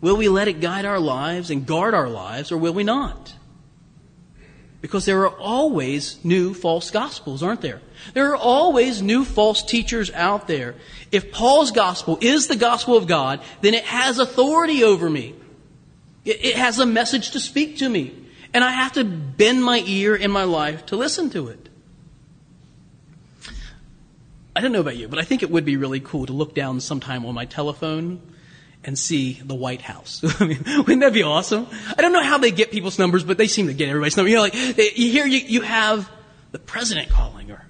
Will 0.00 0.16
we 0.16 0.28
let 0.28 0.48
it 0.48 0.60
guide 0.60 0.84
our 0.84 0.98
lives 0.98 1.48
and 1.48 1.64
guard 1.64 1.94
our 1.94 2.08
lives, 2.08 2.50
or 2.50 2.58
will 2.58 2.74
we 2.74 2.82
not? 2.82 3.35
Because 4.86 5.04
there 5.04 5.22
are 5.22 5.36
always 5.40 6.24
new 6.24 6.54
false 6.54 6.92
gospels, 6.92 7.42
aren't 7.42 7.60
there? 7.60 7.80
There 8.14 8.30
are 8.30 8.36
always 8.36 9.02
new 9.02 9.24
false 9.24 9.64
teachers 9.64 10.12
out 10.12 10.46
there. 10.46 10.76
If 11.10 11.32
Paul's 11.32 11.72
gospel 11.72 12.18
is 12.20 12.46
the 12.46 12.54
gospel 12.54 12.96
of 12.96 13.08
God, 13.08 13.40
then 13.62 13.74
it 13.74 13.82
has 13.82 14.20
authority 14.20 14.84
over 14.84 15.10
me. 15.10 15.34
It, 16.24 16.54
has 16.54 16.78
a 16.78 16.86
message 16.86 17.32
to 17.32 17.40
speak 17.40 17.78
to 17.78 17.88
me. 17.88 18.14
And 18.54 18.62
I 18.62 18.70
have 18.70 18.92
to 18.92 19.02
bend 19.02 19.64
my 19.64 19.82
ear 19.84 20.14
in 20.14 20.30
my 20.30 20.44
life 20.44 20.86
to 20.86 20.96
listen 20.96 21.30
to 21.30 21.48
it. 21.48 21.68
I 24.54 24.60
don't 24.60 24.70
know 24.70 24.82
about 24.82 24.96
you, 24.96 25.08
but 25.08 25.18
I 25.18 25.22
think 25.22 25.42
it 25.42 25.50
would 25.50 25.64
be 25.64 25.76
really 25.76 25.98
cool 25.98 26.26
to 26.26 26.32
look 26.32 26.54
down 26.54 26.78
sometime 26.78 27.26
on 27.26 27.34
my 27.34 27.44
telephone 27.44 28.22
and 28.86 28.96
see 28.96 29.34
the 29.44 29.54
White 29.54 29.82
House. 29.82 30.22
I 30.40 30.46
mean, 30.46 30.62
wouldn't 30.64 31.00
that 31.00 31.12
be 31.12 31.24
awesome? 31.24 31.66
I 31.98 32.00
don't 32.00 32.12
know 32.12 32.22
how 32.22 32.38
they 32.38 32.52
get 32.52 32.70
people's 32.70 32.98
numbers, 32.98 33.24
but 33.24 33.36
they 33.36 33.48
seem 33.48 33.66
to 33.66 33.74
get 33.74 33.88
everybody's 33.88 34.16
number. 34.16 34.30
You 34.30 34.36
know, 34.36 34.42
like, 34.42 34.54
you 34.54 35.10
hear 35.10 35.26
you, 35.26 35.40
you 35.40 35.60
have 35.62 36.08
the 36.52 36.58
president 36.60 37.10
calling 37.10 37.50
or 37.50 37.66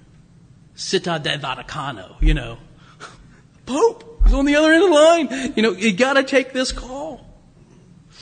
Città 0.75 1.21
del 1.21 1.39
Vaticano, 1.39 2.21
you 2.21 2.35
know. 2.35 2.59
Pope 3.65 4.21
is 4.27 4.33
on 4.33 4.45
the 4.45 4.55
other 4.55 4.71
end 4.71 4.83
of 4.83 4.89
the 4.89 4.95
line. 4.95 5.53
You 5.55 5.63
know, 5.63 5.71
you 5.71 5.91
gotta 5.91 6.23
take 6.23 6.53
this 6.53 6.71
call. 6.71 7.25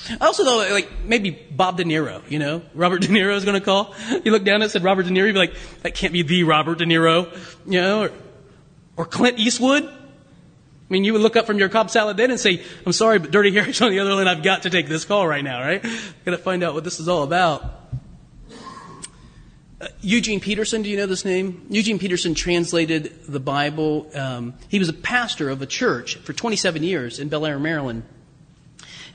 I 0.10 0.28
also 0.28 0.46
thought, 0.46 0.72
like, 0.72 1.04
maybe 1.04 1.32
Bob 1.32 1.78
De 1.78 1.84
Niro, 1.84 2.22
you 2.30 2.40
know? 2.40 2.62
Robert 2.76 3.02
De 3.02 3.08
Niro 3.08 3.36
is 3.36 3.44
gonna 3.44 3.60
call. 3.60 3.94
You 4.24 4.32
look 4.32 4.44
down 4.44 4.62
and 4.62 4.72
said 4.72 4.84
Robert 4.84 5.04
De 5.04 5.10
Niro, 5.10 5.26
you'd 5.26 5.34
be 5.34 5.40
like, 5.40 5.56
that 5.82 5.96
can't 5.96 6.14
be 6.14 6.22
the 6.22 6.44
Robert 6.44 6.78
De 6.78 6.86
Niro, 6.86 7.36
you 7.66 7.82
know? 7.82 8.04
Or, 8.04 8.12
or 8.98 9.06
Clint 9.06 9.38
Eastwood. 9.40 9.92
I 10.88 10.94
mean, 10.94 11.04
you 11.04 11.14
would 11.14 11.24
look 11.24 11.36
up 11.36 11.48
from 11.48 11.58
your 11.58 11.68
Cobb 11.68 11.90
salad 11.90 12.16
then 12.16 12.30
and 12.30 12.40
say, 12.40 12.64
I'm 12.86 12.92
sorry, 12.92 13.18
but 13.18 13.32
Dirty 13.32 13.52
Harry's 13.54 13.82
on 13.82 13.90
the 13.90 14.00
other 14.00 14.14
line. 14.14 14.28
I've 14.28 14.44
got 14.44 14.64
to 14.64 14.70
take 14.70 14.88
this 14.88 15.04
call 15.04 15.28
right 15.28 15.44
now, 15.44 15.62
right? 15.62 15.84
I've 15.84 16.26
Gotta 16.26 16.38
find 16.38 16.64
out 16.64 16.76
what 16.76 16.84
this 16.84 17.00
is 17.00 17.08
all 17.08 17.24
about. 17.24 17.64
Uh, 19.82 19.88
Eugene 20.02 20.40
Peterson, 20.40 20.84
do 20.84 20.90
you 20.90 20.98
know 20.98 21.08
this 21.08 21.26
name? 21.26 21.66
Eugene 21.70 21.98
Peterson 21.98 22.36
translated 22.36 23.14
the 23.28 23.40
Bible. 23.40 24.10
Um, 24.14 24.54
he 24.70 24.78
was 24.78 24.88
a 24.88 24.94
pastor 24.94 25.50
of 25.50 25.62
a 25.62 25.66
church 25.66 26.16
for 26.18 26.34
27 26.34 26.84
years 26.84 27.20
in 27.20 27.30
Bel 27.30 27.46
Air, 27.46 27.58
Maryland. 27.58 28.04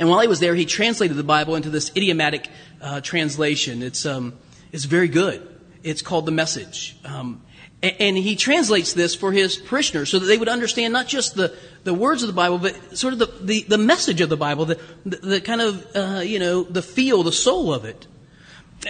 And 0.00 0.08
while 0.08 0.20
he 0.20 0.28
was 0.28 0.40
there, 0.40 0.54
he 0.54 0.64
translated 0.64 1.16
the 1.16 1.22
Bible 1.22 1.54
into 1.54 1.70
this 1.70 1.90
idiomatic 1.96 2.48
uh, 2.80 3.00
translation. 3.00 3.82
It's, 3.82 4.04
um, 4.06 4.34
it's 4.72 4.86
very 4.86 5.08
good. 5.08 5.46
It's 5.82 6.02
called 6.02 6.26
The 6.26 6.32
Message. 6.32 6.96
Um, 7.04 7.42
and, 7.82 8.16
he 8.16 8.36
translates 8.36 8.92
this 8.92 9.14
for 9.14 9.32
his 9.32 9.56
parishioners 9.56 10.10
so 10.10 10.18
that 10.18 10.26
they 10.26 10.36
would 10.36 10.48
understand 10.48 10.92
not 10.92 11.06
just 11.06 11.34
the, 11.34 11.56
the 11.84 11.94
words 11.94 12.22
of 12.22 12.26
the 12.26 12.34
Bible, 12.34 12.58
but 12.58 12.98
sort 12.98 13.14
of 13.14 13.18
the, 13.18 13.26
the, 13.40 13.62
the 13.68 13.78
message 13.78 14.20
of 14.20 14.28
the 14.28 14.36
Bible, 14.36 14.66
the, 14.66 14.78
the, 15.06 15.16
the 15.16 15.40
kind 15.40 15.60
of, 15.60 15.96
uh, 15.96 16.20
you 16.20 16.38
know, 16.38 16.62
the 16.62 16.82
feel, 16.82 17.22
the 17.22 17.32
soul 17.32 17.72
of 17.72 17.84
it. 17.84 18.06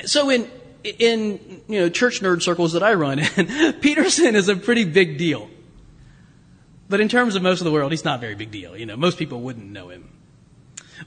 So 0.07 0.31
in, 0.31 0.51
in 0.85 1.63
you 1.69 1.81
know 1.81 1.89
church 1.89 2.21
nerd 2.21 2.43
circles 2.43 2.73
that 2.73 2.83
I 2.83 2.95
run 2.95 3.19
Peterson 3.81 4.35
is 4.35 4.49
a 4.49 4.57
pretty 4.57 4.85
big 4.85 5.19
deal. 5.19 5.51
But 6.89 7.01
in 7.01 7.09
terms 7.09 7.37
of 7.37 7.43
most 7.43 7.61
of 7.61 7.65
the 7.65 7.71
world, 7.71 7.93
he's 7.93 8.05
not 8.05 8.19
a 8.19 8.21
very 8.21 8.35
big 8.35 8.51
deal. 8.51 8.77
You 8.77 8.87
know, 8.87 8.97
most 8.97 9.17
people 9.17 9.41
wouldn't 9.41 9.71
know 9.71 9.91
him. 9.91 10.11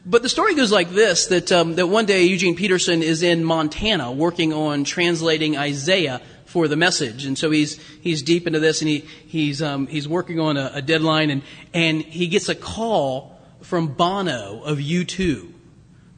But 0.05 0.21
the 0.21 0.29
story 0.29 0.55
goes 0.55 0.71
like 0.71 0.89
this: 0.89 1.27
that 1.27 1.51
um, 1.51 1.75
that 1.75 1.87
one 1.87 2.05
day 2.05 2.23
Eugene 2.23 2.55
Peterson 2.55 3.03
is 3.03 3.21
in 3.23 3.43
Montana 3.43 4.11
working 4.11 4.53
on 4.53 4.83
translating 4.83 5.57
Isaiah 5.57 6.21
for 6.53 6.69
the 6.69 6.77
message, 6.77 7.25
and 7.25 7.37
so 7.37 7.51
he's 7.51 7.77
he's 7.99 8.21
deep 8.21 8.47
into 8.47 8.59
this, 8.59 8.81
and 8.81 8.87
he 8.87 8.99
he's 9.27 9.61
um, 9.61 9.87
he's 9.87 10.07
working 10.07 10.39
on 10.39 10.55
a, 10.55 10.71
a 10.75 10.81
deadline, 10.81 11.29
and 11.29 11.41
and 11.73 12.01
he 12.01 12.27
gets 12.27 12.47
a 12.47 12.55
call 12.55 13.37
from 13.61 13.87
Bono 13.87 14.61
of 14.63 14.77
U2 14.77 15.53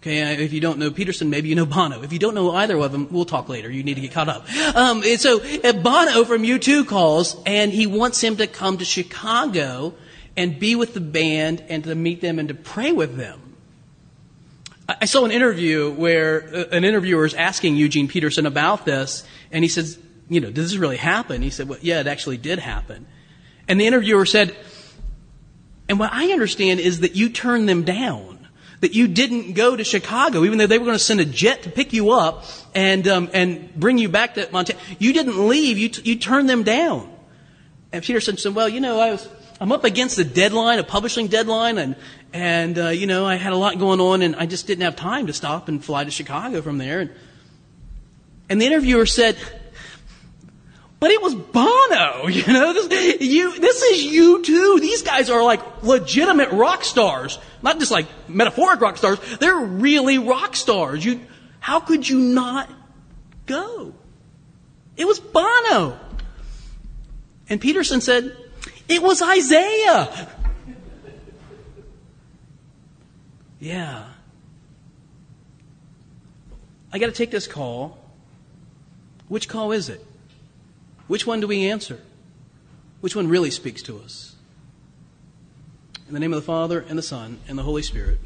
Okay, 0.05 0.21
uh, 0.21 0.39
if 0.39 0.53
you 0.53 0.61
don't 0.61 0.77
know 0.77 0.91
Peterson, 0.91 1.31
maybe 1.31 1.49
you 1.49 1.55
know 1.55 1.65
Bono. 1.65 2.03
If 2.03 2.13
you 2.13 2.19
don't 2.19 2.35
know 2.35 2.51
either 2.51 2.77
of 2.77 2.91
them, 2.91 3.07
we'll 3.09 3.25
talk 3.25 3.49
later. 3.49 3.71
You 3.71 3.81
need 3.81 3.95
to 3.95 4.01
get 4.01 4.11
caught 4.11 4.29
up. 4.29 4.47
Um, 4.75 5.01
and 5.03 5.19
so 5.19 5.41
uh, 5.41 5.73
Bono 5.73 6.23
from 6.25 6.43
U2 6.43 6.85
calls, 6.85 7.35
and 7.47 7.71
he 7.71 7.87
wants 7.87 8.21
him 8.21 8.35
to 8.37 8.45
come 8.45 8.77
to 8.77 8.85
Chicago 8.85 9.95
and 10.37 10.59
be 10.59 10.75
with 10.75 10.93
the 10.93 10.99
band 10.99 11.63
and 11.69 11.83
to 11.85 11.95
meet 11.95 12.21
them 12.21 12.37
and 12.37 12.49
to 12.49 12.53
pray 12.53 12.91
with 12.91 13.17
them. 13.17 13.41
I 14.87 15.05
saw 15.05 15.25
an 15.25 15.31
interview 15.31 15.91
where 15.91 16.43
uh, 16.53 16.65
an 16.71 16.83
interviewer 16.83 17.25
is 17.25 17.33
asking 17.33 17.75
Eugene 17.75 18.07
Peterson 18.07 18.45
about 18.45 18.85
this, 18.85 19.25
and 19.51 19.63
he 19.63 19.67
says, 19.67 19.97
you 20.29 20.41
know, 20.41 20.47
did 20.47 20.55
this 20.55 20.75
really 20.75 20.97
happen? 20.97 21.41
He 21.41 21.49
said, 21.49 21.69
well, 21.69 21.79
yeah, 21.81 21.99
it 21.99 22.07
actually 22.07 22.37
did 22.37 22.59
happen. 22.59 23.05
And 23.67 23.79
the 23.79 23.87
interviewer 23.87 24.25
said, 24.25 24.55
and 25.87 25.99
what 25.99 26.11
I 26.13 26.31
understand 26.31 26.79
is 26.79 27.01
that 27.01 27.15
you 27.15 27.29
turned 27.29 27.69
them 27.69 27.83
down 27.83 28.35
that 28.81 28.93
you 28.93 29.07
didn't 29.07 29.53
go 29.53 29.75
to 29.75 29.83
Chicago, 29.83 30.43
even 30.43 30.57
though 30.57 30.67
they 30.67 30.77
were 30.77 30.85
going 30.85 30.97
to 30.97 31.03
send 31.03 31.19
a 31.19 31.25
jet 31.25 31.63
to 31.63 31.71
pick 31.71 31.93
you 31.93 32.11
up 32.11 32.45
and 32.73 33.07
um, 33.07 33.29
and 33.33 33.73
bring 33.75 33.97
you 33.97 34.09
back 34.09 34.35
to 34.35 34.47
Montana. 34.51 34.79
You 34.99 35.13
didn't 35.13 35.47
leave. 35.47 35.77
You 35.77 35.89
t- 35.89 36.01
you 36.09 36.17
turned 36.17 36.49
them 36.49 36.63
down. 36.63 37.11
And 37.91 38.03
Peterson 38.03 38.37
said, 38.37 38.53
"Well, 38.53 38.69
you 38.69 38.79
know, 38.79 38.99
I 38.99 39.11
was 39.11 39.27
I'm 39.59 39.71
up 39.71 39.85
against 39.85 40.19
a 40.19 40.23
deadline, 40.23 40.79
a 40.79 40.83
publishing 40.83 41.27
deadline, 41.27 41.77
and 41.77 41.95
and 42.33 42.77
uh, 42.77 42.89
you 42.89 43.07
know, 43.07 43.25
I 43.25 43.35
had 43.35 43.53
a 43.53 43.57
lot 43.57 43.79
going 43.79 43.99
on, 43.99 44.21
and 44.21 44.35
I 44.35 44.45
just 44.45 44.67
didn't 44.67 44.83
have 44.83 44.95
time 44.95 45.27
to 45.27 45.33
stop 45.33 45.67
and 45.67 45.83
fly 45.83 46.03
to 46.03 46.11
Chicago 46.11 46.61
from 46.61 46.77
there." 46.77 46.99
And, 46.99 47.11
and 48.47 48.61
the 48.61 48.67
interviewer 48.67 49.07
said, 49.07 49.37
but 51.05 51.11
it 51.11 51.21
was 51.21 51.35
Bono, 51.35 52.25
you 52.29 52.51
know. 52.51 52.73
This, 52.73 53.21
you, 53.21 53.59
this 53.59 53.79
is 53.83 54.11
U2. 54.11 54.81
These 54.81 55.03
guys 55.03 55.29
are 55.29 55.43
like 55.43 55.83
legitimate 55.83 56.49
rock 56.49 56.83
stars, 56.83 57.37
not 57.61 57.77
just 57.77 57.91
like 57.91 58.07
metaphoric 58.27 58.81
rock 58.81 58.97
stars. 58.97 59.19
They're 59.37 59.55
really 59.55 60.17
rock 60.17 60.55
stars. 60.55 61.05
You, 61.05 61.21
how 61.59 61.79
could 61.79 62.09
you 62.09 62.17
not 62.17 62.71
go? 63.45 63.93
It 64.97 65.05
was 65.05 65.19
Bono. 65.19 65.99
And 67.49 67.61
Peterson 67.61 68.01
said, 68.01 68.35
it 68.89 69.03
was 69.03 69.21
Isaiah. 69.21 70.29
Yeah. 73.57 74.05
I 76.91 76.99
got 76.99 77.07
to 77.07 77.11
take 77.11 77.31
this 77.31 77.47
call. 77.47 77.97
Which 79.27 79.47
call 79.47 79.71
is 79.71 79.89
it? 79.89 80.05
Which 81.07 81.27
one 81.27 81.39
do 81.39 81.47
we 81.47 81.69
answer? 81.69 81.99
Which 83.01 83.15
one 83.15 83.27
really 83.27 83.51
speaks 83.51 83.81
to 83.83 83.99
us? 83.99 84.35
In 86.07 86.13
the 86.13 86.19
name 86.19 86.33
of 86.33 86.41
the 86.41 86.45
Father, 86.45 86.85
and 86.87 86.97
the 86.97 87.03
Son, 87.03 87.39
and 87.47 87.57
the 87.57 87.63
Holy 87.63 87.81
Spirit. 87.81 88.19